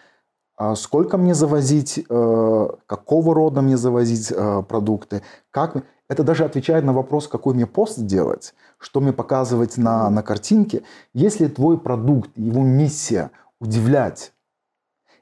А 0.57 0.75
сколько 0.75 1.17
мне 1.17 1.35
завозить, 1.35 2.03
э, 2.09 2.67
какого 2.87 3.35
рода 3.35 3.61
мне 3.61 3.77
завозить 3.77 4.31
э, 4.31 4.63
продукты, 4.67 5.21
как... 5.51 5.83
Это 6.07 6.23
даже 6.23 6.45
отвечает 6.45 6.85
на 6.85 6.93
вопрос, 6.93 7.27
какой 7.27 7.55
мне 7.55 7.65
пост 7.65 7.99
делать, 7.99 8.53
что 8.77 8.99
мне 8.99 9.11
показывать 9.11 9.77
на, 9.77 10.09
на 10.11 10.21
картинке. 10.21 10.83
Если 11.13 11.47
твой 11.47 11.79
продукт, 11.79 12.29
его 12.35 12.61
миссия 12.61 13.31
удивлять, 13.59 14.31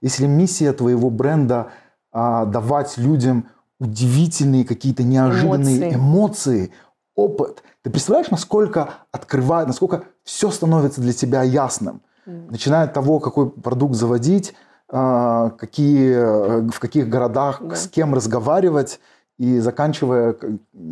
если 0.02 0.28
миссия 0.28 0.74
твоего 0.74 1.10
бренда 1.10 1.68
а, 2.12 2.46
давать 2.46 2.98
людям 2.98 3.48
удивительные 3.80 4.66
какие-то 4.66 5.04
неожиданные 5.04 5.78
Эмоции. 5.78 5.96
эмоции, 5.96 6.72
опыт, 7.16 7.64
ты 7.82 7.90
представляешь, 7.90 8.32
насколько 8.32 8.94
открывает, 9.12 9.68
насколько 9.68 10.04
все 10.24 10.50
становится 10.52 11.02
для 11.02 11.14
тебя 11.14 11.44
ясным, 11.44 12.02
начиная 12.26 12.86
от 12.86 12.94
того, 12.94 13.20
какой 13.20 13.50
продукт 13.50 13.96
заводить, 13.96 14.54
а, 14.90 15.50
какие, 15.52 16.14
э, 16.16 16.70
в 16.70 16.80
каких 16.80 17.10
городах, 17.10 17.60
Да. 17.62 17.76
с 17.76 17.88
кем 17.88 18.14
разговаривать, 18.14 19.00
и 19.40 19.58
заканчивая 19.60 20.36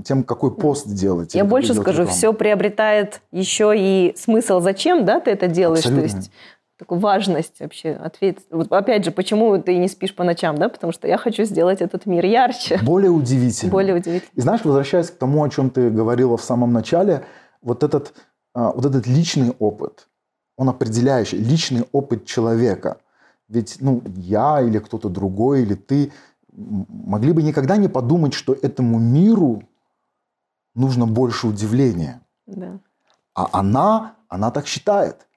тем, 0.03 0.23
какой 0.23 0.51
пост 0.55 0.87
делать. 0.87 1.35
Я 1.35 1.45
больше 1.45 1.73
делать 1.73 1.83
скажу, 1.83 2.01
рекламу. 2.01 2.17
все 2.17 2.33
приобретает 2.33 3.21
еще 3.31 3.73
и 3.77 4.15
смысл, 4.17 4.59
зачем, 4.59 5.05
да, 5.05 5.19
ты 5.19 5.29
это 5.31 5.47
делаешь, 5.47 5.85
Абсолютно. 5.85 6.09
то 6.09 6.15
есть 6.17 6.31
такую 6.79 6.99
важность 6.99 7.59
вообще, 7.59 7.91
ответ. 7.91 8.39
Вот 8.49 8.71
опять 8.71 9.05
же, 9.05 9.11
почему 9.11 9.55
ты 9.61 9.77
не 9.77 9.87
спишь 9.87 10.15
по 10.15 10.23
ночам, 10.23 10.57
да, 10.57 10.67
потому 10.69 10.91
что 10.91 11.07
я 11.07 11.17
хочу 11.17 11.43
сделать 11.43 11.81
этот 11.81 12.07
мир 12.07 12.25
ярче, 12.25 12.79
Более 12.81 13.11
удивительно. 13.11 13.71
более 13.71 13.95
удивительно. 13.95 14.31
И 14.33 14.41
знаешь, 14.41 14.65
возвращаясь 14.65 15.11
к 15.11 15.15
тому, 15.17 15.43
о 15.43 15.49
чем 15.49 15.69
ты 15.69 15.91
говорила 15.91 16.35
в 16.37 16.41
самом 16.43 16.73
начале, 16.73 17.23
вот 17.61 17.83
этот, 17.83 18.13
вот 18.53 18.85
этот 18.85 19.07
личный 19.07 19.51
опыт, 19.59 20.07
он 20.57 20.69
определяющий, 20.69 21.37
личный 21.37 21.85
опыт 21.91 22.25
человека. 22.25 22.97
Ведь 23.47 23.77
ну, 23.79 24.01
я 24.15 24.61
или 24.61 24.79
кто-то 24.79 25.09
другой, 25.09 25.63
или 25.63 25.75
ты 25.75 26.11
могли 26.51 27.31
бы 27.33 27.43
никогда 27.43 27.77
не 27.77 27.87
подумать, 27.87 28.33
что 28.33 28.53
этому 28.53 28.99
миру 28.99 29.63
нужно 30.75 31.07
больше 31.07 31.47
удивления. 31.47 32.21
Да. 32.45 32.79
А 33.33 33.47
она, 33.59 34.15
она 34.27 34.51
так 34.51 34.67
считает. 34.67 35.27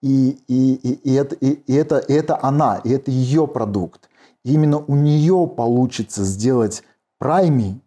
И, 0.00 0.38
и, 0.46 0.74
и, 0.74 0.92
и, 1.10 1.14
это, 1.14 1.34
и, 1.34 1.50
и, 1.50 1.74
это, 1.74 1.98
и 1.98 2.12
это 2.12 2.38
она, 2.42 2.80
и 2.84 2.90
это 2.90 3.10
ее 3.10 3.48
продукт. 3.48 4.08
И 4.44 4.54
именно 4.54 4.78
у 4.78 4.94
нее 4.94 5.52
получится 5.56 6.24
сделать 6.24 6.84
прайми 7.18 7.80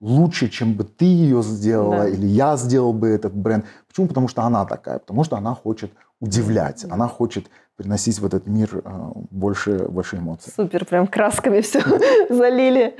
лучше, 0.00 0.48
чем 0.48 0.74
бы 0.74 0.84
ты 0.84 1.04
ее 1.04 1.42
сделала, 1.42 1.98
Да. 1.98 2.08
или 2.08 2.26
я 2.26 2.56
сделал 2.56 2.92
бы 2.92 3.08
этот 3.08 3.34
бренд. 3.34 3.64
Почему? 3.88 4.08
Потому 4.08 4.28
что 4.28 4.42
она 4.42 4.64
такая, 4.64 4.98
потому 4.98 5.24
что 5.24 5.36
она 5.36 5.54
хочет 5.54 5.92
удивлять, 6.20 6.84
она 6.84 7.08
хочет 7.08 7.50
приносить 7.76 8.18
в 8.18 8.26
этот 8.26 8.46
мир 8.46 8.68
э, 8.84 8.90
больше, 9.30 9.78
больше 9.88 10.16
эмоций. 10.16 10.52
Супер, 10.54 10.84
прям 10.84 11.06
красками 11.06 11.60
все 11.60 11.80
залили. 12.28 12.94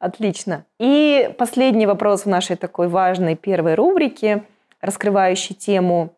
Отлично. 0.00 0.64
И 0.80 1.32
последний 1.38 1.86
вопрос 1.86 2.22
в 2.22 2.26
нашей 2.26 2.56
такой 2.56 2.88
важной 2.88 3.36
первой 3.36 3.74
рубрике, 3.74 4.44
раскрывающей 4.80 5.54
тему 5.54 6.12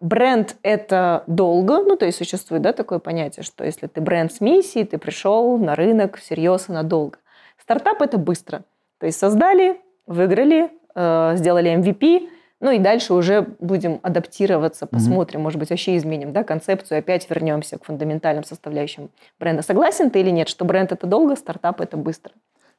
Бренд– 0.00 0.56
это 0.62 1.24
долго, 1.26 1.82
ну, 1.82 1.96
то 1.96 2.06
есть 2.06 2.18
существует 2.18 2.62
да, 2.62 2.72
такое 2.72 3.00
понятие, 3.00 3.42
что 3.42 3.64
если 3.64 3.88
ты 3.88 4.00
бренд 4.00 4.32
с 4.32 4.40
миссией, 4.40 4.84
ты 4.84 4.96
пришел 4.96 5.58
на 5.58 5.74
рынок 5.74 6.18
всерьез 6.18 6.68
и 6.68 6.72
надолго. 6.72 7.18
Стартап– 7.60 8.00
это 8.02 8.16
быстро. 8.16 8.62
То 8.98 9.06
есть 9.06 9.18
создали, 9.18 9.80
выиграли, 10.06 10.70
э, 10.94 11.36
сделали 11.36 11.76
MVP, 11.76 12.28
ну 12.60 12.72
и 12.72 12.78
дальше 12.78 13.14
уже 13.14 13.46
будем 13.60 14.00
адаптироваться, 14.02 14.86
посмотрим, 14.86 15.42
может 15.42 15.60
быть, 15.60 15.70
вообще 15.70 15.96
изменим 15.96 16.32
да, 16.32 16.42
концепцию, 16.42 16.98
опять 16.98 17.28
вернемся 17.30 17.78
к 17.78 17.84
фундаментальным 17.84 18.42
составляющим 18.42 19.10
бренда. 19.38 19.62
Согласен 19.62 20.10
ты 20.10 20.20
или 20.20 20.30
нет, 20.30 20.48
что 20.48 20.64
бренд– 20.64 20.90
это 20.92 21.06
долго, 21.06 21.36
стартап– 21.36 21.80
это 21.82 21.96
быстро? 21.96 22.32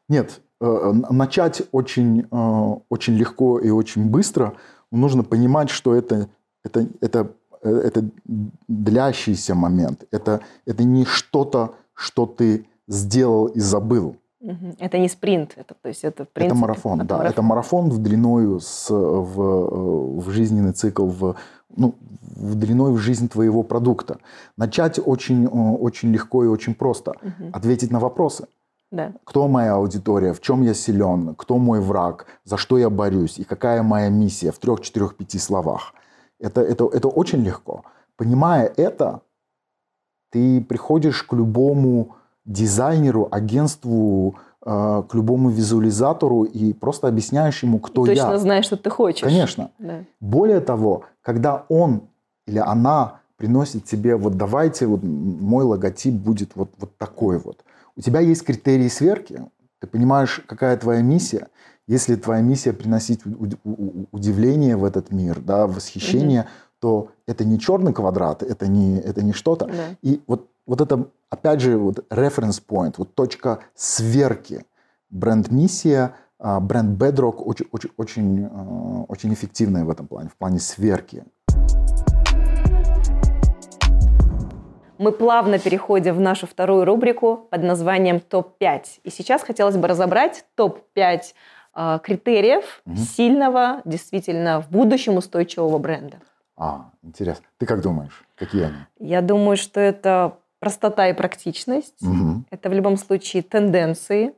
Нет, 0.10 0.42
э, 0.60 0.92
начать 1.10 1.62
очень, 1.72 2.28
э, 2.30 2.76
очень 2.90 3.16
легко 3.16 3.60
и 3.60 3.70
очень 3.70 4.10
быстро. 4.10 4.56
Нужно 4.92 5.24
понимать, 5.24 5.70
что 5.70 5.96
это, 5.96 6.28
это, 6.66 6.88
это, 7.00 7.32
это 7.62 8.04
длящийся 8.68 9.56
момент. 9.56 10.04
Это, 10.12 10.42
это 10.66 10.84
не 10.84 11.06
что-то, 11.06 11.76
что 11.94 12.26
ты 12.26 12.66
сделал 12.88 13.46
и 13.46 13.60
забыл. 13.60 14.18
Это 14.80 14.98
не 14.98 15.10
спринт, 15.10 15.54
это, 15.58 15.74
то 15.74 15.90
есть 15.90 16.06
это 16.06 16.24
в 16.24 16.30
принципе... 16.30 16.56
это 16.56 16.62
марафон, 16.62 17.06
да. 17.06 17.28
Это 17.28 17.42
марафон 17.42 17.90
в 17.90 17.98
длиною 17.98 18.62
с, 18.62 18.90
в, 18.90 19.42
э, 19.42 20.22
в 20.22 20.30
жизненный 20.30 20.72
цикл, 20.72 21.08
в, 21.08 21.36
ну, 21.76 21.96
в 22.22 22.56
длиной 22.56 22.94
в 22.94 22.98
жизнь 22.98 23.28
твоего 23.28 23.64
продукта. 23.64 24.18
Начать 24.56 24.98
очень, 25.06 25.46
очень 25.48 26.12
легко 26.12 26.46
и 26.46 26.48
очень 26.48 26.74
просто. 26.74 27.16
Мгм. 27.22 27.50
Ответить 27.54 27.92
на 27.92 28.00
вопросы. 28.00 28.48
Да. 28.92 29.14
Кто 29.26 29.48
моя 29.48 29.76
аудитория, 29.76 30.34
в 30.34 30.40
чем 30.40 30.64
я 30.64 30.74
силен, 30.74 31.36
кто 31.36 31.58
мой 31.58 31.82
враг, 31.82 32.26
за 32.46 32.58
что 32.58 32.78
я 32.78 32.90
борюсь 32.90 33.38
и 33.38 33.44
какая 33.44 33.84
моя 33.84 34.10
миссия 34.10 34.52
в 34.52 34.58
трех, 34.58 34.82
четырех, 34.82 35.16
пяти 35.16 35.38
словах. 35.38 35.94
Это, 36.40 36.62
это, 36.62 36.86
это 36.86 37.08
очень 37.08 37.44
легко. 37.44 37.84
Понимая 38.16 38.72
это, 38.78 39.22
ты 40.32 40.62
приходишь 40.62 41.24
к 41.24 41.34
любому 41.34 42.16
дизайнеру, 42.50 43.28
агентству, 43.32 44.36
э, 44.66 45.04
к 45.08 45.14
любому 45.14 45.50
визуализатору 45.50 46.44
и 46.44 46.74
просто 46.74 47.08
объясняешь 47.08 47.64
ему, 47.64 47.80
кто 47.80 48.06
Точно 48.06 48.32
я. 48.32 48.38
знаешь, 48.38 48.66
что 48.66 48.76
ты 48.76 48.90
хочешь. 48.90 49.22
Конечно. 49.22 49.72
Да. 49.78 50.04
Более 50.20 50.60
того, 50.60 51.04
когда 51.22 51.66
он 51.70 52.02
или 52.48 52.58
она 52.58 53.20
приносит 53.38 53.86
тебе, 53.86 54.16
вот 54.16 54.36
давайте, 54.36 54.88
вот 54.88 55.02
мой 55.04 55.64
логотип 55.64 56.14
будет 56.14 56.56
вот, 56.56 56.72
вот 56.80 56.98
такой 56.98 57.38
вот. 57.38 57.64
У 57.96 58.02
тебя 58.02 58.20
есть 58.20 58.44
критерии 58.44 58.88
сверки, 58.90 59.44
ты 59.80 59.88
понимаешь, 59.88 60.42
какая 60.48 60.76
твоя 60.76 61.02
миссия. 61.02 61.48
Если 61.88 62.16
твоя 62.16 62.42
миссия 62.42 62.74
приносить 62.74 63.22
удивление 64.12 64.76
в 64.76 64.84
этот 64.84 65.12
мир, 65.12 65.40
да, 65.40 65.68
восхищение, 65.68 66.48
то 66.80 67.10
это 67.28 67.46
не 67.46 67.60
черный 67.60 67.94
квадрат, 67.94 68.44
это 68.44 68.68
не, 68.68 68.98
это 69.00 69.22
не 69.24 69.34
что-то. 69.34 69.66
Да. 69.66 69.96
И 70.02 70.22
вот, 70.28 70.49
вот 70.70 70.82
это, 70.82 71.08
опять 71.32 71.62
же, 71.62 71.78
вот 71.80 72.06
reference 72.12 72.62
point, 72.66 72.94
вот 72.98 73.16
точка 73.16 73.62
сверки. 73.74 74.66
Бренд-миссия, 75.10 76.14
а, 76.38 76.60
бренд 76.60 77.02
Bedrock 77.02 77.38
очень, 77.38 77.66
очень, 77.72 77.90
очень, 77.98 78.46
э, 78.46 79.06
очень 79.08 79.34
эффективная 79.34 79.84
в 79.84 79.90
этом 79.90 80.06
плане, 80.06 80.30
в 80.30 80.38
плане 80.38 80.60
сверки. 80.60 81.24
Мы 85.00 85.12
плавно 85.12 85.58
переходим 85.58 86.16
в 86.16 86.20
нашу 86.20 86.46
вторую 86.46 86.86
рубрику 86.86 87.48
под 87.50 87.64
названием 87.64 88.20
«Топ-5». 88.20 88.82
И 89.04 89.10
сейчас 89.10 89.42
хотелось 89.42 89.76
бы 89.76 89.88
разобрать 89.88 90.46
топ-5 90.54 91.22
э, 91.74 92.00
критериев 92.04 92.82
Мгм. 92.86 92.98
сильного, 92.98 93.82
действительно, 93.86 94.62
в 94.62 94.70
будущем 94.70 95.18
устойчивого 95.18 95.80
бренда. 95.80 96.18
А, 96.56 96.92
интересно. 97.02 97.46
Ты 97.58 97.66
как 97.66 97.82
думаешь, 97.82 98.24
какие 98.36 98.66
они? 98.66 98.76
Я 99.00 99.22
думаю, 99.22 99.58
что 99.58 99.80
это 99.80 100.38
простота 100.60 101.08
и 101.08 101.14
практичность. 101.14 102.02
Мгм. 102.02 102.46
Это 102.50 102.70
в 102.70 102.74
любом 102.74 102.98
случае 102.98 103.44
тенденции, 103.44 104.34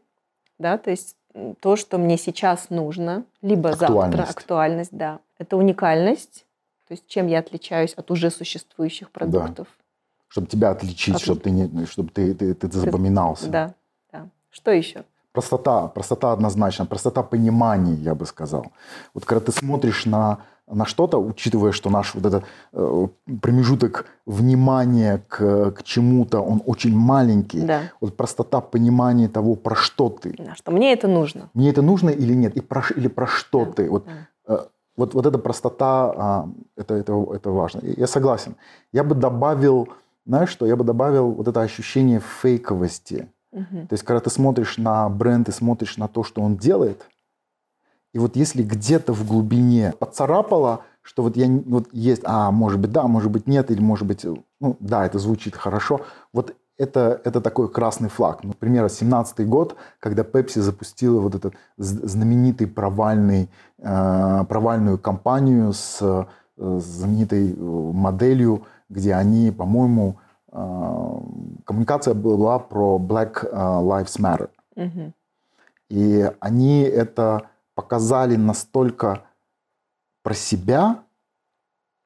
да, 0.59 0.77
то 0.77 0.91
есть 0.91 1.15
то, 1.61 1.75
что 1.75 1.97
мне 1.97 2.17
сейчас 2.17 2.69
нужно, 2.69 3.23
либо 3.41 3.69
завтра, 3.69 3.85
Актуальность. 3.85 4.29
актуальность, 4.31 4.91
да. 4.91 5.19
Это 5.37 5.57
уникальность, 5.57 6.45
то 6.87 6.93
есть 6.93 7.07
чем 7.07 7.27
я 7.27 7.39
отличаюсь 7.39 7.93
от 7.93 8.11
уже 8.11 8.29
существующих 8.29 9.09
продуктов. 9.11 9.67
Чтобы 10.27 10.47
тебя 10.47 10.71
отличить, 10.71 11.15
Отли- 11.15 11.23
чтобы 11.23 11.41
ты, 11.41 11.51
не, 11.51 11.85
чтобы 11.85 12.09
ты, 12.09 12.33
ты, 12.33 12.53
ты 12.53 12.71
запоминался. 12.71 13.47
Да, 13.49 13.73
да. 14.11 14.27
Что 14.49 14.71
еще? 14.71 15.03
Простота, 15.31 15.87
простота 15.87 16.33
однозначно, 16.33 16.85
простота 16.85 17.23
понимания, 17.23 17.93
я 17.95 18.13
бы 18.15 18.25
сказал. 18.25 18.71
Вот 19.13 19.25
когда 19.25 19.45
ты 19.45 19.53
смотришь 19.53 20.05
на, 20.05 20.39
на 20.67 20.85
что-то, 20.85 21.17
учитывая, 21.17 21.71
что 21.71 21.89
наш 21.89 22.15
вот 22.15 22.25
этот 22.25 22.43
э, 22.73 23.07
промежуток 23.41 24.05
внимания 24.25 25.23
к, 25.27 25.71
к 25.71 25.83
чему-то, 25.83 26.39
он 26.41 26.61
очень 26.65 26.95
маленький, 26.95 27.61
Да. 27.61 27.81
вот 27.99 28.15
простота 28.15 28.61
понимания 28.61 29.27
того, 29.27 29.55
про 29.55 29.75
что 29.75 30.09
ты. 30.09 30.33
Да, 30.37 30.55
что 30.55 30.71
мне 30.71 30.93
это 30.93 31.07
нужно. 31.07 31.49
Мне 31.53 31.69
это 31.69 31.81
нужно 31.81 32.09
или 32.09 32.33
нет, 32.33 32.55
и 32.55 32.61
про, 32.61 32.83
или 32.95 33.07
про 33.07 33.27
что 33.27 33.65
Да, 33.65 33.71
ты. 33.71 33.89
Вот, 33.89 34.05
да. 34.05 34.55
э, 34.55 34.59
вот, 34.97 35.13
вот 35.13 35.25
эта 35.25 35.37
простота, 35.37 36.13
а, 36.15 36.49
это, 36.77 36.93
это, 36.95 37.13
это 37.33 37.49
важно. 37.51 37.81
Я 37.83 38.07
согласен. 38.07 38.55
Я 38.93 39.03
бы 39.03 39.15
добавил, 39.15 39.89
знаешь 40.25 40.49
что, 40.49 40.65
я 40.65 40.75
бы 40.75 40.83
добавил 40.83 41.31
вот 41.31 41.47
это 41.47 41.61
ощущение 41.61 42.21
фейковости. 42.21 43.27
Мгм. 43.51 43.87
То 43.87 43.93
есть, 43.93 44.03
когда 44.03 44.21
ты 44.21 44.29
смотришь 44.29 44.77
на 44.77 45.09
бренд 45.09 45.49
и 45.49 45.51
смотришь 45.51 45.97
на 45.97 46.07
то, 46.07 46.23
что 46.23 46.41
он 46.41 46.55
делает, 46.55 47.07
и 48.13 48.19
вот 48.19 48.35
если 48.35 48.63
где-то 48.63 49.13
в 49.13 49.27
глубине 49.27 49.93
поцарапало, 49.97 50.81
что 51.01 51.23
вот 51.23 51.37
я 51.37 51.47
вот 51.65 51.89
есть, 51.91 52.21
а 52.25 52.51
может 52.51 52.79
быть 52.79 52.91
да, 52.91 53.07
может 53.07 53.31
быть 53.31 53.47
нет, 53.47 53.71
или 53.71 53.81
может 53.81 54.07
быть, 54.07 54.25
ну 54.59 54.77
да, 54.79 55.05
это 55.05 55.17
звучит 55.19 55.55
хорошо, 55.55 56.01
вот 56.33 56.55
это, 56.77 57.21
это 57.23 57.41
такой 57.41 57.69
красный 57.69 58.09
флаг. 58.09 58.43
Например, 58.43 58.89
17 58.89 59.47
год, 59.47 59.75
когда 59.99 60.23
Pepsi 60.23 60.61
запустила 60.61 61.19
вот 61.19 61.35
этот 61.35 61.53
знаменитый 61.77 62.67
провальный, 62.67 63.49
э, 63.77 64.45
провальную 64.49 64.97
кампанию 64.97 65.73
с 65.73 65.99
э, 66.01 66.25
знаменитой 66.57 67.51
э, 67.51 67.55
моделью, 67.55 68.65
где 68.89 69.13
они, 69.13 69.51
по-моему, 69.51 70.17
э, 70.51 71.19
коммуникация 71.65 72.15
была 72.15 72.57
про 72.57 72.97
Black 72.97 73.45
э, 73.45 73.55
Lives 73.55 74.19
Matter. 74.19 74.49
Мгм. 74.75 75.13
И 75.89 76.31
они 76.39 76.81
это 76.81 77.50
показали 77.81 78.35
настолько 78.35 79.23
про 80.23 80.35
себя, 80.35 81.03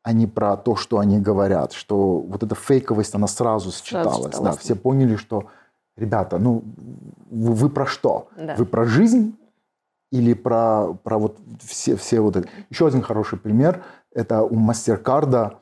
а 0.03 0.13
не 0.13 0.25
про 0.25 0.55
то, 0.55 0.75
что 0.75 0.99
они 0.99 1.19
говорят, 1.19 1.73
что 1.73 2.19
вот 2.19 2.43
эта 2.43 2.55
фейковость, 2.55 3.13
она 3.15 3.27
сразу 3.27 3.71
считалась. 3.71 4.15
читалась, 4.15 4.37
да, 4.37 4.51
да. 4.51 4.57
все 4.57 4.75
поняли, 4.75 5.17
что, 5.17 5.47
ребята, 5.97 6.37
ну, 6.37 6.63
вы, 7.29 7.53
вы 7.53 7.69
про 7.69 7.85
что? 7.85 8.29
Да. 8.37 8.55
Вы 8.55 8.65
про 8.65 8.85
жизнь 8.85 9.35
или 10.11 10.33
про, 10.33 10.93
про 10.93 11.17
вот 11.17 11.37
все, 11.59 11.97
все 11.97 12.21
вот 12.21 12.37
это? 12.37 12.47
Еще 12.69 12.87
один 12.87 13.01
хороший 13.01 13.37
пример, 13.37 13.83
это 14.13 14.43
у 14.43 14.55
MasterCard, 14.55 15.57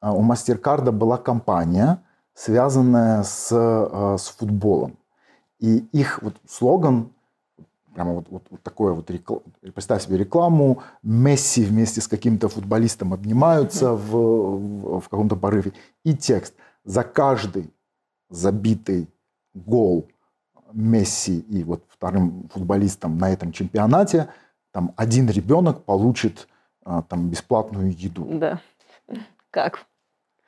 у 0.00 0.24
MasterCard 0.24 0.90
была 0.92 1.18
компания, 1.18 2.02
связанная 2.32 3.22
с, 3.22 3.48
э, 3.52 4.16
с 4.16 4.28
футболом. 4.28 4.96
И 5.58 5.78
их 5.92 6.22
вот 6.22 6.36
слоган, 6.48 7.12
прямо 7.94 8.12
вот, 8.14 8.26
вот, 8.30 8.42
вот 8.50 8.62
такое 8.62 8.92
вот, 8.92 9.10
рекла- 9.10 9.42
представь 9.74 10.02
себе 10.04 10.16
рекламу, 10.18 10.82
Месси 11.02 11.64
вместе 11.64 12.00
с 12.00 12.08
каким-то 12.08 12.48
футболистом 12.48 13.12
обнимаются 13.12 13.92
в, 13.92 14.10
в, 14.10 15.00
в 15.00 15.08
каком-то 15.08 15.36
порыве. 15.36 15.72
И 16.04 16.14
текст. 16.14 16.54
За 16.84 17.02
каждый 17.04 17.70
забитый 18.30 19.08
гол 19.54 20.08
Месси 20.72 21.40
и 21.40 21.64
вот 21.64 21.84
вторым 21.88 22.48
футболистом 22.52 23.18
на 23.18 23.30
этом 23.30 23.52
чемпионате 23.52 24.28
там 24.72 24.92
один 24.96 25.28
ребенок 25.28 25.84
получит 25.84 26.48
а, 26.84 27.02
там 27.02 27.28
бесплатную 27.28 27.92
еду. 27.92 28.24
Да. 28.24 28.58
Как 29.50 29.80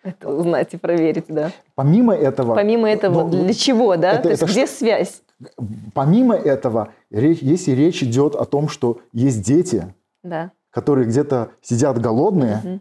это 0.03 0.31
узнать 0.31 0.73
и 0.73 0.79
проверить, 0.79 1.27
да. 1.29 1.53
Помимо 1.75 2.15
этого, 2.15 2.55
Помимо 2.55 2.89
этого, 2.91 3.23
ну, 3.29 3.45
для 3.45 3.53
чего, 3.53 3.97
да? 3.97 4.13
это- 4.15 4.23
То 4.23 4.29
есть 4.31 4.43
это 4.43 4.51
где 4.51 4.67
связь? 4.67 5.23
Помимо 5.95 6.35
этого, 6.35 6.93
если 7.11 7.73
речь 7.73 8.03
идет 8.03 8.35
о 8.35 8.45
том, 8.45 8.69
что 8.69 9.01
есть 9.13 9.43
дети, 9.43 9.95
Да. 10.23 10.53
которые 10.71 11.07
где-то 11.07 11.53
сидят 11.63 12.01
голодные, 12.01 12.61
Мгм. 12.65 12.81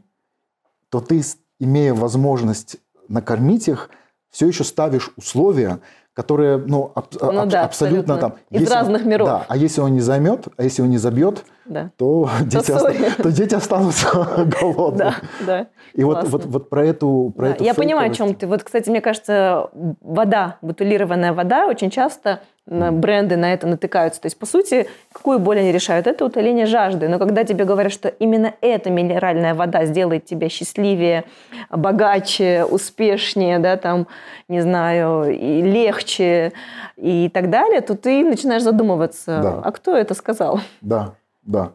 то 0.89 0.99
ты, 1.01 1.21
имея 1.59 1.93
возможность 1.93 2.77
накормить 3.07 3.67
их, 3.67 3.89
все 4.29 4.47
еще 4.47 4.63
ставишь 4.63 5.11
условия, 5.17 5.79
которые, 6.13 6.57
ну, 6.57 6.91
аб- 6.93 7.07
Ну 7.21 7.41
аб- 7.41 7.49
да, 7.49 7.63
абсолютно, 7.65 8.13
абсолютно. 8.15 8.17
там... 8.17 8.33
Из 8.51 8.61
если 8.61 8.73
он- 8.73 8.79
разных 8.79 9.05
миров. 9.05 9.27
Да, 9.27 9.45
а 9.47 9.57
если 9.57 9.81
он 9.81 9.93
не 9.93 9.99
займет, 9.99 10.47
а 10.57 10.63
если 10.63 10.81
он 10.83 10.89
не 10.89 10.97
забьет, 10.97 11.43
Да. 11.65 11.89
то, 11.97 12.29
дети, 12.41 12.71
оста- 12.71 12.93
то 13.23 13.31
дети 13.31 13.55
останутся 13.55 14.07
голодными. 14.61 14.97
Да, 14.97 15.15
да. 15.45 15.67
И 15.93 16.03
вот, 16.03 16.27
вот, 16.29 16.45
вот 16.45 16.69
про 16.69 16.85
эту, 16.85 17.33
про 17.35 17.47
Да, 17.47 17.53
эту 17.55 17.63
Я 17.63 17.73
понимаю, 17.73 18.11
о 18.11 18.13
чем 18.13 18.35
ты. 18.35 18.45
Вот, 18.47 18.63
кстати, 18.63 18.89
мне 18.89 19.01
кажется, 19.01 19.69
вода, 20.01 20.57
бутылированная 20.61 21.33
вода, 21.33 21.65
очень 21.67 21.89
часто 21.89 22.41
на 22.65 22.91
бренды 22.91 23.35
на 23.35 23.53
это 23.53 23.67
натыкаются. 23.67 24.21
То 24.21 24.27
есть, 24.27 24.37
по 24.37 24.45
сути, 24.45 24.87
какую 25.11 25.39
боль 25.39 25.59
они 25.59 25.71
решают? 25.71 26.07
Это 26.07 26.23
утоление 26.25 26.65
жажды. 26.65 27.09
Но 27.09 27.19
когда 27.19 27.43
тебе 27.43 27.65
говорят, 27.65 27.91
что 27.91 28.07
именно 28.07 28.53
эта 28.61 28.89
минеральная 28.89 29.53
вода 29.53 29.85
сделает 29.85 30.25
тебя 30.25 30.47
счастливее, 30.47 31.25
богаче, 31.69 32.63
успешнее, 32.63 33.59
да, 33.59 33.75
там, 33.75 34.07
не 34.47 34.61
знаю, 34.61 35.29
и 35.29 35.61
легче 35.61 36.53
и 36.95 37.29
так 37.33 37.49
далее, 37.49 37.81
то 37.81 37.95
ты 37.95 38.23
начинаешь 38.23 38.63
задумываться, 38.63 39.39
Да. 39.43 39.61
а 39.63 39.71
кто 39.71 39.95
это 39.97 40.13
сказал? 40.13 40.61
Да, 40.81 41.15
да. 41.43 41.71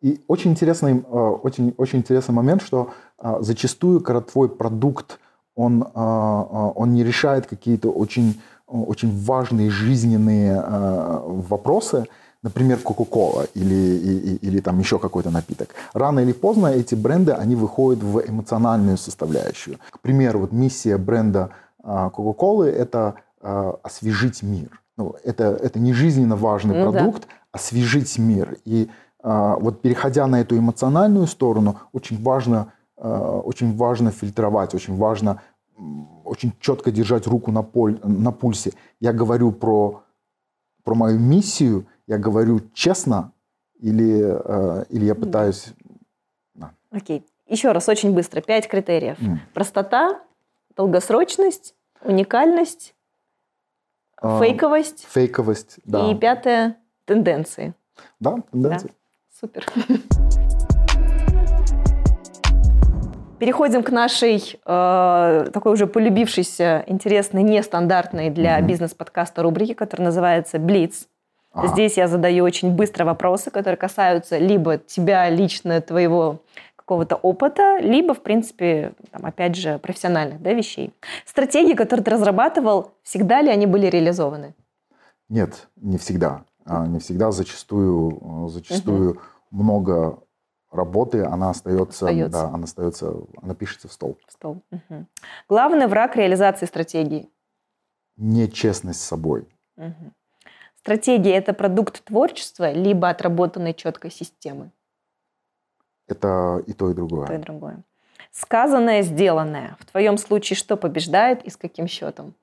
И 0.00 0.20
очень 0.28 0.52
интересный, 0.52 0.98
э, 0.98 1.00
очень, 1.02 1.74
очень 1.76 1.98
интересный 1.98 2.32
момент, 2.34 2.62
что 2.62 2.90
э, 3.20 3.38
зачастую, 3.40 4.00
твой 4.00 4.48
продукт, 4.48 5.18
он, 5.56 5.82
э, 5.82 5.88
он 5.94 6.94
не 6.94 7.02
решает 7.02 7.48
какие-то 7.48 7.90
очень, 7.90 8.40
очень 8.68 9.16
важные 9.24 9.70
жизненные 9.70 10.62
э, 10.64 11.20
вопросы, 11.48 12.04
например, 12.42 12.78
Кока-Кола 12.78 13.46
или, 13.54 13.74
и- 13.74 14.18
и- 14.34 14.36
или 14.48 14.60
там 14.60 14.78
еще 14.78 14.98
какой-то 14.98 15.30
напиток. 15.30 15.68
Рано 15.94 16.20
или 16.20 16.32
поздно 16.32 16.66
эти 16.68 16.94
бренды, 16.94 17.32
они 17.32 17.56
выходят 17.56 18.02
в 18.02 18.20
эмоциональную 18.28 18.96
составляющую. 18.98 19.78
К 19.90 19.98
примеру, 20.00 20.40
вот 20.40 20.52
миссия 20.52 20.98
бренда 20.98 21.50
э, 21.82 22.10
Кока-Колы– 22.12 22.68
это 22.82 23.14
э, 23.42 23.72
освежить 23.82 24.42
мир. 24.42 24.80
Ну, 24.96 25.14
это, 25.24 25.44
это 25.44 25.78
не 25.78 25.92
жизненно 25.92 26.36
важный 26.36 26.76
Ну 26.76 26.84
да. 26.92 26.98
продукт, 26.98 27.26
освежить 27.52 28.18
мир. 28.18 28.56
И 28.64 28.88
вот 29.22 29.82
переходя 29.82 30.26
на 30.28 30.40
эту 30.40 30.56
эмоциональную 30.56 31.26
сторону, 31.26 31.76
очень 31.92 32.22
важно, 32.22 32.72
очень 32.96 33.76
важно 33.76 34.12
фильтровать, 34.12 34.74
очень 34.74 34.96
важно 34.96 35.40
очень 36.24 36.52
четко 36.60 36.90
держать 36.90 37.26
руку 37.26 37.52
на, 37.52 37.62
поль, 37.62 37.98
на 38.02 38.32
пульсе. 38.32 38.72
Я 39.00 39.12
говорю 39.12 39.52
про, 39.52 40.02
про 40.84 40.94
мою 40.94 41.18
миссию, 41.18 41.86
я 42.06 42.18
говорю 42.18 42.60
честно, 42.74 43.32
или, 43.78 44.22
а, 44.22 44.84
или 44.90 45.04
я 45.04 45.14
пытаюсь... 45.14 45.68
Окей. 46.90 47.24
Еще 47.46 47.72
раз, 47.72 47.88
очень 47.88 48.14
быстро. 48.14 48.40
Пять 48.40 48.68
критериев. 48.68 49.20
м, 49.22 49.40
Простота, 49.54 50.20
долгосрочность, 50.76 51.74
уникальность, 52.02 52.94
а, 54.16 54.38
фейковость 54.40 55.06
Фейковость, 55.10 55.78
да. 55.84 56.10
и 56.10 56.14
пятое– 56.14 56.76
тенденции. 57.04 57.74
Да, 58.20 58.36
тенденции. 58.50 58.92
Супер. 59.38 59.66
Переходим 63.38 63.82
к 63.82 63.90
нашей 63.90 64.58
э, 64.64 65.50
такой 65.52 65.72
уже 65.72 65.86
полюбившейся, 65.86 66.84
интересной, 66.86 67.42
нестандартной 67.42 68.30
для 68.30 68.58
Мгм. 68.58 68.66
бизнес-подкаста 68.66 69.42
рубрике, 69.42 69.74
которая 69.74 70.06
называется 70.06 70.58
«Блиц». 70.58 71.06
Ага. 71.52 71.68
Здесь 71.68 71.96
я 71.96 72.08
задаю 72.08 72.44
очень 72.44 72.72
быстро 72.72 73.04
вопросы, 73.04 73.50
которые 73.50 73.76
касаются 73.76 74.38
либо 74.38 74.78
тебя 74.78 75.30
лично, 75.30 75.80
твоего 75.80 76.40
какого-то 76.76 77.16
опыта, 77.16 77.78
либо, 77.80 78.14
в 78.14 78.22
принципе, 78.22 78.92
там, 79.10 79.24
опять 79.26 79.56
же, 79.56 79.78
профессиональных 79.78 80.42
да, 80.42 80.52
вещей. 80.52 80.92
Стратегии, 81.26 81.74
которые 81.74 82.04
ты 82.04 82.10
разрабатывал, 82.10 82.92
всегда 83.02 83.42
ли 83.42 83.50
они 83.50 83.66
были 83.66 83.86
реализованы? 83.86 84.54
Нет, 85.28 85.68
не 85.76 85.98
всегда. 85.98 86.44
А, 86.64 86.86
Не 86.86 86.98
всегда, 86.98 87.30
зачастую, 87.30 88.46
э, 88.46 88.48
зачастую 88.48 89.20
много 89.50 90.18
работы, 90.70 91.24
она 91.24 91.50
остается, 91.50 92.06
Остается. 92.06 92.42
да, 92.42 92.48
она 92.48 92.64
остается, 92.64 93.14
она 93.42 93.54
пишется 93.54 93.88
в 93.88 93.92
стол. 93.92 94.18
В 94.26 94.32
стол. 94.32 94.62
Мгм. 94.70 95.06
Главный 95.48 95.86
враг 95.86 96.16
реализации 96.16 96.66
стратегии. 96.66 97.28
Нечестность 98.16 99.00
с 99.00 99.04
собой. 99.04 99.48
Мгм. 99.76 100.12
Стратегия– 100.76 101.34
это 101.36 101.52
продукт 101.52 102.04
творчества, 102.04 102.72
либо 102.72 103.08
отработанной 103.08 103.74
четкой 103.74 104.10
системы. 104.10 104.70
Это 106.06 106.62
и 106.66 106.72
то, 106.72 106.90
и 106.90 106.94
другое. 106.94 107.26
То 107.26 107.34
и 107.34 107.38
другое. 107.38 107.84
Сказанное, 108.30 109.02
сделанное. 109.02 109.76
В 109.80 109.86
твоем 109.86 110.16
случае 110.18 110.56
что 110.56 110.76
побеждает 110.76 111.44
и 111.44 111.50
с 111.50 111.56
каким 111.56 111.86
счетом? 111.86 112.34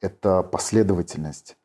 Это 0.00 0.42
последовательность. 0.42 1.56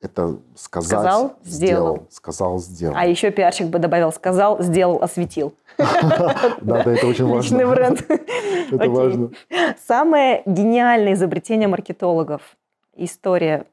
Это 0.00 0.38
сказать, 0.54 0.88
Сказал, 0.88 1.36
сделал. 1.44 2.06
Сказал, 2.10 2.58
сделал. 2.58 2.94
А 2.96 3.06
еще 3.06 3.30
пиарщик 3.30 3.66
бы 3.66 3.78
добавил 3.78 4.10
«сказал, 4.12 4.62
сделал, 4.62 5.02
осветил». 5.02 5.52
Да, 5.76 6.52
да, 6.62 6.92
это 6.92 7.06
очень 7.06 7.26
важно. 7.26 7.56
Личный 7.58 7.66
бренд. 7.66 8.10
Это 8.70 8.90
важно. 8.90 9.30
Самое 9.86 10.42
гениальное 10.46 11.14
изобретение 11.14 11.68
маркетологов. 11.68 12.40
История 12.94 13.66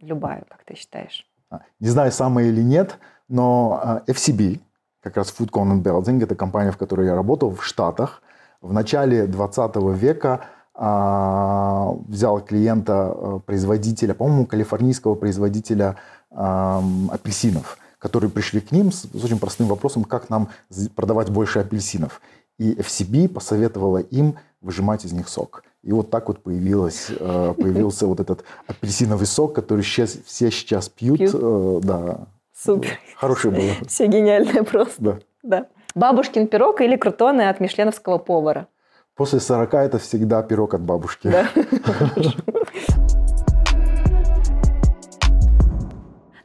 любая, 0.00 0.44
как 0.48 0.64
ты 0.64 0.74
считаешь? 0.76 1.26
А, 1.50 1.60
Не 1.80 1.88
знаю, 1.88 2.12
самое 2.12 2.48
или 2.48 2.62
нет, 2.62 2.98
но 3.28 3.80
а, 3.82 4.02
FCB, 4.06 4.60
как 5.00 5.16
раз 5.16 5.34
Food 5.36 5.50
Content 5.50 5.82
Building, 5.82 6.22
это 6.22 6.34
компания, 6.34 6.70
в 6.70 6.76
которой 6.76 7.06
я 7.06 7.14
работал 7.14 7.54
в 7.54 7.64
Штатах, 7.64 8.22
в 8.60 8.72
начале 8.72 9.26
20 9.26 9.76
века 9.94 10.46
взял 10.74 12.40
клиента, 12.40 12.92
а, 13.14 13.38
производителя, 13.40 14.14
по-моему, 14.14 14.46
калифорнийского 14.46 15.14
производителя 15.14 15.96
апельсинов, 16.30 17.78
которые 17.98 18.30
пришли 18.30 18.60
к 18.60 18.72
ним 18.72 18.90
с, 18.90 19.02
с 19.02 19.24
очень 19.24 19.38
простым 19.38 19.66
вопросом, 19.66 20.04
как 20.04 20.30
нам 20.30 20.48
продавать 20.96 21.30
больше 21.30 21.58
апельсинов. 21.58 22.20
И 22.58 22.74
FCB 22.74 23.28
посоветовала 23.28 23.98
им 23.98 24.36
выжимать 24.62 25.04
из 25.04 25.12
них 25.12 25.28
сок. 25.28 25.62
И 25.82 25.92
вот 25.92 26.10
так 26.10 26.28
вот 26.28 26.42
появилось, 26.42 27.08
э, 27.10 27.54
появился 27.58 28.06
вот 28.06 28.20
этот 28.20 28.44
апельсиновый 28.66 29.26
сок, 29.26 29.54
который 29.54 29.82
сейчас, 29.82 30.16
все 30.24 30.50
сейчас 30.50 30.88
пьют. 30.88 31.18
Пьют. 31.18 31.34
Э, 31.34 31.80
Да, 31.82 32.26
Супер. 32.56 32.98
хороший 33.16 33.50
был. 33.50 33.86
Все 33.86 34.06
гениальное 34.06 34.62
просто. 34.62 34.94
Да. 35.02 35.18
Да. 35.42 35.66
Бабушкин 35.94 36.46
пирог 36.46 36.80
или 36.80 36.96
крутоны 36.96 37.48
от 37.48 37.60
мишленовского 37.60 38.18
повара? 38.18 38.68
После 39.14 39.40
40 39.40 39.74
это 39.74 39.98
всегда 39.98 40.42
пирог 40.42 40.72
от 40.74 40.80
бабушки. 40.82 41.28
Да. 41.28 41.46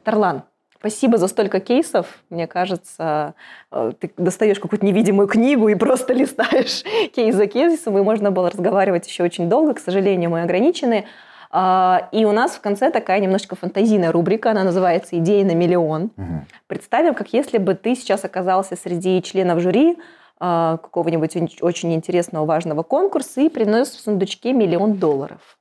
Тарлан, 0.04 0.42
спасибо 0.78 1.16
за 1.16 1.28
столько 1.28 1.60
кейсов. 1.60 2.06
Мне 2.28 2.46
кажется, 2.46 3.34
э, 3.72 3.92
ты 3.98 4.12
достаешь 4.18 4.60
какую-то 4.60 4.84
невидимую 4.84 5.28
книгу 5.28 5.68
и 5.68 5.74
просто 5.76 6.12
листаешь 6.14 6.82
кейс 7.14 7.34
за 7.34 7.46
кейсом, 7.46 7.96
и 7.96 8.02
можно 8.02 8.30
было 8.30 8.50
разговаривать 8.50 9.06
еще 9.06 9.24
очень 9.24 9.48
долго. 9.48 9.72
К 9.72 9.78
сожалению, 9.78 10.28
мы 10.30 10.42
ограничены. 10.42 11.06
А, 11.50 12.08
И 12.12 12.26
у 12.26 12.32
нас 12.32 12.52
в 12.52 12.60
конце 12.60 12.90
такая 12.90 13.20
немножечко 13.20 13.56
фантазийная 13.56 14.12
рубрика, 14.12 14.50
она 14.50 14.64
называется 14.64 15.16
«Идеи 15.18 15.42
на 15.42 15.54
миллион». 15.54 16.10
Мгм. 16.16 16.46
Представим, 16.66 17.14
как 17.14 17.32
если 17.32 17.56
бы 17.56 17.72
ты 17.74 17.94
сейчас 17.94 18.26
оказался 18.26 18.76
среди 18.76 19.22
членов 19.22 19.60
жюри 19.60 19.96
какого-нибудь 20.38 21.36
ин- 21.36 21.48
очень 21.60 21.92
интересного, 21.94 22.46
важного 22.46 22.82
конкурса 22.82 23.40
и 23.40 23.48
принес 23.48 23.90
в 23.90 24.00
сундучке 24.00 24.52
миллион 24.52 24.94
долларов. 24.94 25.58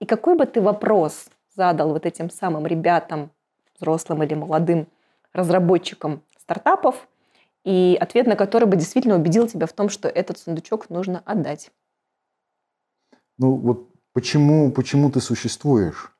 И 0.00 0.06
какой 0.06 0.36
бы 0.36 0.46
ты 0.46 0.60
вопрос 0.60 1.26
задал 1.54 1.90
вот 1.90 2.06
этим 2.06 2.30
самым 2.30 2.66
ребятам, 2.66 3.30
взрослым 3.78 4.22
или 4.22 4.34
молодым 4.34 4.88
разработчикам 5.32 6.22
стартапов, 6.38 7.08
и 7.64 7.98
ответ 8.00 8.26
на 8.26 8.36
который 8.36 8.66
бы 8.68 8.76
действительно 8.76 9.16
убедил 9.16 9.48
тебя 9.48 9.66
в 9.66 9.72
том, 9.72 9.88
что 9.88 10.08
этот 10.08 10.38
сундучок 10.38 10.88
нужно 10.88 11.22
отдать? 11.24 11.72
Ну 13.38 13.56
вот 13.56 13.88
почему, 14.12 14.70
почему 14.70 15.10
ты 15.10 15.20
существуешь? 15.20 16.12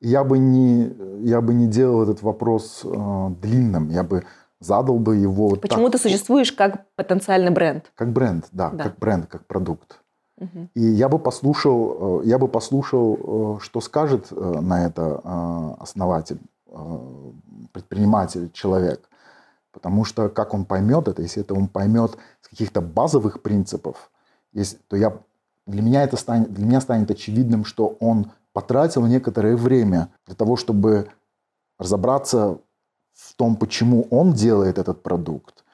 Я 0.00 0.24
бы 0.24 0.38
не, 0.38 0.90
я 1.28 1.40
бы 1.40 1.54
не 1.54 1.66
делал 1.66 2.02
этот 2.02 2.22
вопрос 2.22 2.80
э, 2.84 3.28
длинным, 3.40 3.90
я 3.90 4.02
бы 4.02 4.24
задал 4.62 4.98
бы 4.98 5.16
его 5.16 5.56
Почему 5.56 5.84
так, 5.84 5.92
ты 5.92 5.98
существуешь 6.08 6.52
как 6.52 6.86
потенциальный 6.94 7.50
бренд? 7.50 7.90
как 7.94 8.12
бренд, 8.12 8.46
да, 8.52 8.70
Да. 8.70 8.84
как 8.84 8.98
бренд, 8.98 9.26
как 9.26 9.46
продукт. 9.46 10.00
Мгм. 10.38 10.70
И 10.74 10.80
я 10.80 11.08
бы 11.08 11.18
послушал, 11.18 12.20
э, 12.22 12.26
я 12.26 12.38
бы 12.38 12.48
послушал, 12.48 13.56
э, 13.58 13.60
что 13.60 13.80
скажет 13.80 14.28
э, 14.30 14.60
на 14.60 14.86
это 14.86 15.76
основатель, 15.78 16.38
предприниматель, 17.72 18.50
человек. 18.52 19.08
Потому 19.72 20.04
что 20.04 20.28
как 20.28 20.54
он 20.54 20.64
поймет 20.64 21.08
это, 21.08 21.22
если 21.22 21.42
это 21.42 21.54
он 21.54 21.68
поймет 21.68 22.16
с 22.40 22.48
каких-то 22.48 22.80
базовых 22.80 23.42
принципов, 23.42 24.10
если, 24.52 24.78
то 24.88 24.96
я, 24.96 25.18
для, 25.66 25.82
меня 25.82 26.02
это 26.02 26.16
станет, 26.16 26.52
для 26.52 26.64
меня 26.64 26.80
станет 26.80 27.10
очевидным, 27.10 27.64
что 27.64 27.96
он 28.00 28.32
потратил 28.52 29.06
некоторое 29.06 29.56
время 29.56 30.08
для 30.26 30.34
того, 30.34 30.56
чтобы 30.56 31.08
разобраться 31.78 32.58
в 33.14 33.34
том, 33.34 33.56
почему 33.56 34.06
он 34.10 34.32
делает 34.32 34.78
этот 34.78 35.02
продукт, 35.02 35.64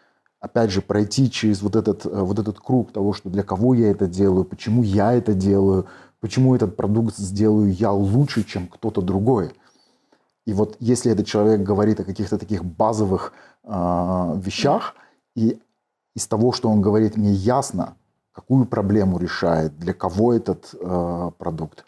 опять 0.41 0.70
же, 0.70 0.82
пройти 0.82 1.30
через 1.30 1.62
вот 1.62 1.76
этот, 1.76 2.07
э, 2.07 2.09
вот 2.09 2.39
этот 2.39 2.61
круг 2.61 2.93
того, 2.93 3.12
что 3.12 3.30
для 3.30 3.43
кого 3.43 3.74
я 3.74 3.91
это 3.91 4.07
делаю, 4.07 4.45
почему 4.45 4.82
я 4.82 5.12
это 5.12 5.34
делаю, 5.34 5.86
почему 6.20 6.55
этот 6.55 6.76
продукт 6.76 7.16
сделаю 7.16 7.72
я 7.72 7.93
лучше, 7.93 8.45
чем 8.45 8.68
кто-то 8.68 9.03
другой. 9.03 9.53
И 10.47 10.53
вот 10.53 10.76
если 10.80 11.12
этот 11.12 11.26
человек 11.26 11.61
говорит 11.61 12.01
о 12.01 12.05
каких-то 12.05 12.39
таких 12.39 12.64
базовых 12.64 13.32
э, 13.64 13.70
вещах, 14.43 14.95
и 15.34 15.61
из 16.14 16.26
того, 16.26 16.53
что 16.53 16.68
он 16.68 16.80
говорит, 16.80 17.16
мне 17.16 17.32
ясно, 17.32 17.95
какую 18.32 18.66
проблему 18.66 19.18
решает, 19.18 19.78
для 19.78 19.93
кого 19.93 20.32
этот 20.32 20.74
э, 20.74 21.30
продукт, 21.39 21.84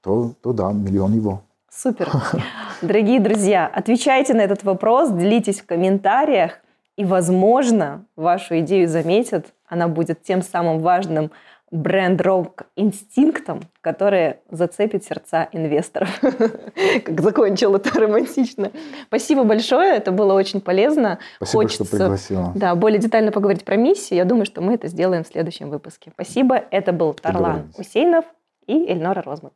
то, 0.00 0.32
то 0.42 0.52
да, 0.52 0.72
миллион 0.72 1.14
его. 1.14 1.42
Супер. 1.76 2.10
Дорогие 2.82 3.18
друзья, 3.18 3.70
отвечайте 3.72 4.32
на 4.34 4.42
этот 4.42 4.62
вопрос, 4.62 5.10
делитесь 5.10 5.60
в 5.60 5.66
комментариях, 5.66 6.60
и, 6.96 7.04
возможно, 7.04 8.06
вашу 8.14 8.60
идею 8.60 8.86
заметят. 8.86 9.46
Она 9.66 9.88
будет 9.88 10.22
тем 10.22 10.42
самым 10.42 10.78
важным 10.78 11.32
бренд-рок 11.72 12.66
инстинктом, 12.76 13.62
который 13.80 14.36
зацепит 14.48 15.02
сердца 15.02 15.48
инвесторов. 15.50 16.08
Как 17.04 17.20
закончил 17.20 17.74
это 17.74 17.98
романтично. 17.98 18.70
Спасибо 19.08 19.42
большое, 19.42 19.96
это 19.96 20.12
было 20.12 20.34
очень 20.34 20.60
полезно. 20.60 21.18
Спасибо, 21.36 21.62
Хочется, 21.62 21.84
что 21.84 21.96
пригласила. 21.96 22.52
Да, 22.54 22.76
более 22.76 23.00
детально 23.00 23.32
поговорить 23.32 23.64
про 23.64 23.74
миссию. 23.74 24.18
Я 24.18 24.24
думаю, 24.24 24.46
что 24.46 24.60
мы 24.60 24.74
это 24.74 24.86
сделаем 24.86 25.24
в 25.24 25.26
следующем 25.26 25.70
выпуске. 25.70 26.12
Спасибо. 26.14 26.62
Это 26.70 26.92
был 26.92 27.14
Тарлан 27.14 27.72
Усейнов 27.76 28.24
и 28.68 28.86
Эльнора 28.88 29.22
Розман. 29.22 29.50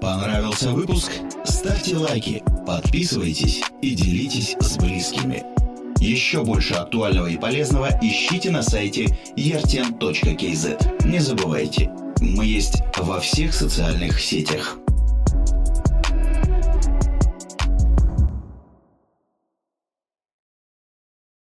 Понравился 0.00 0.70
выпуск? 0.70 1.12
Ставьте 1.44 1.96
лайки, 1.96 2.42
подписывайтесь 2.66 3.62
и 3.82 3.90
делитесь 3.90 4.56
с 4.58 4.78
близкими. 4.78 5.44
Еще 5.98 6.42
больше 6.42 6.72
актуального 6.74 7.26
и 7.26 7.36
полезного 7.36 7.90
ищите 8.00 8.50
на 8.50 8.62
сайте 8.62 9.18
erten.kz. 9.36 11.06
Не 11.06 11.18
забывайте, 11.18 11.90
мы 12.20 12.46
есть 12.46 12.82
во 12.96 13.20
всех 13.20 13.52
социальных 13.52 14.20
сетях. 14.20 14.78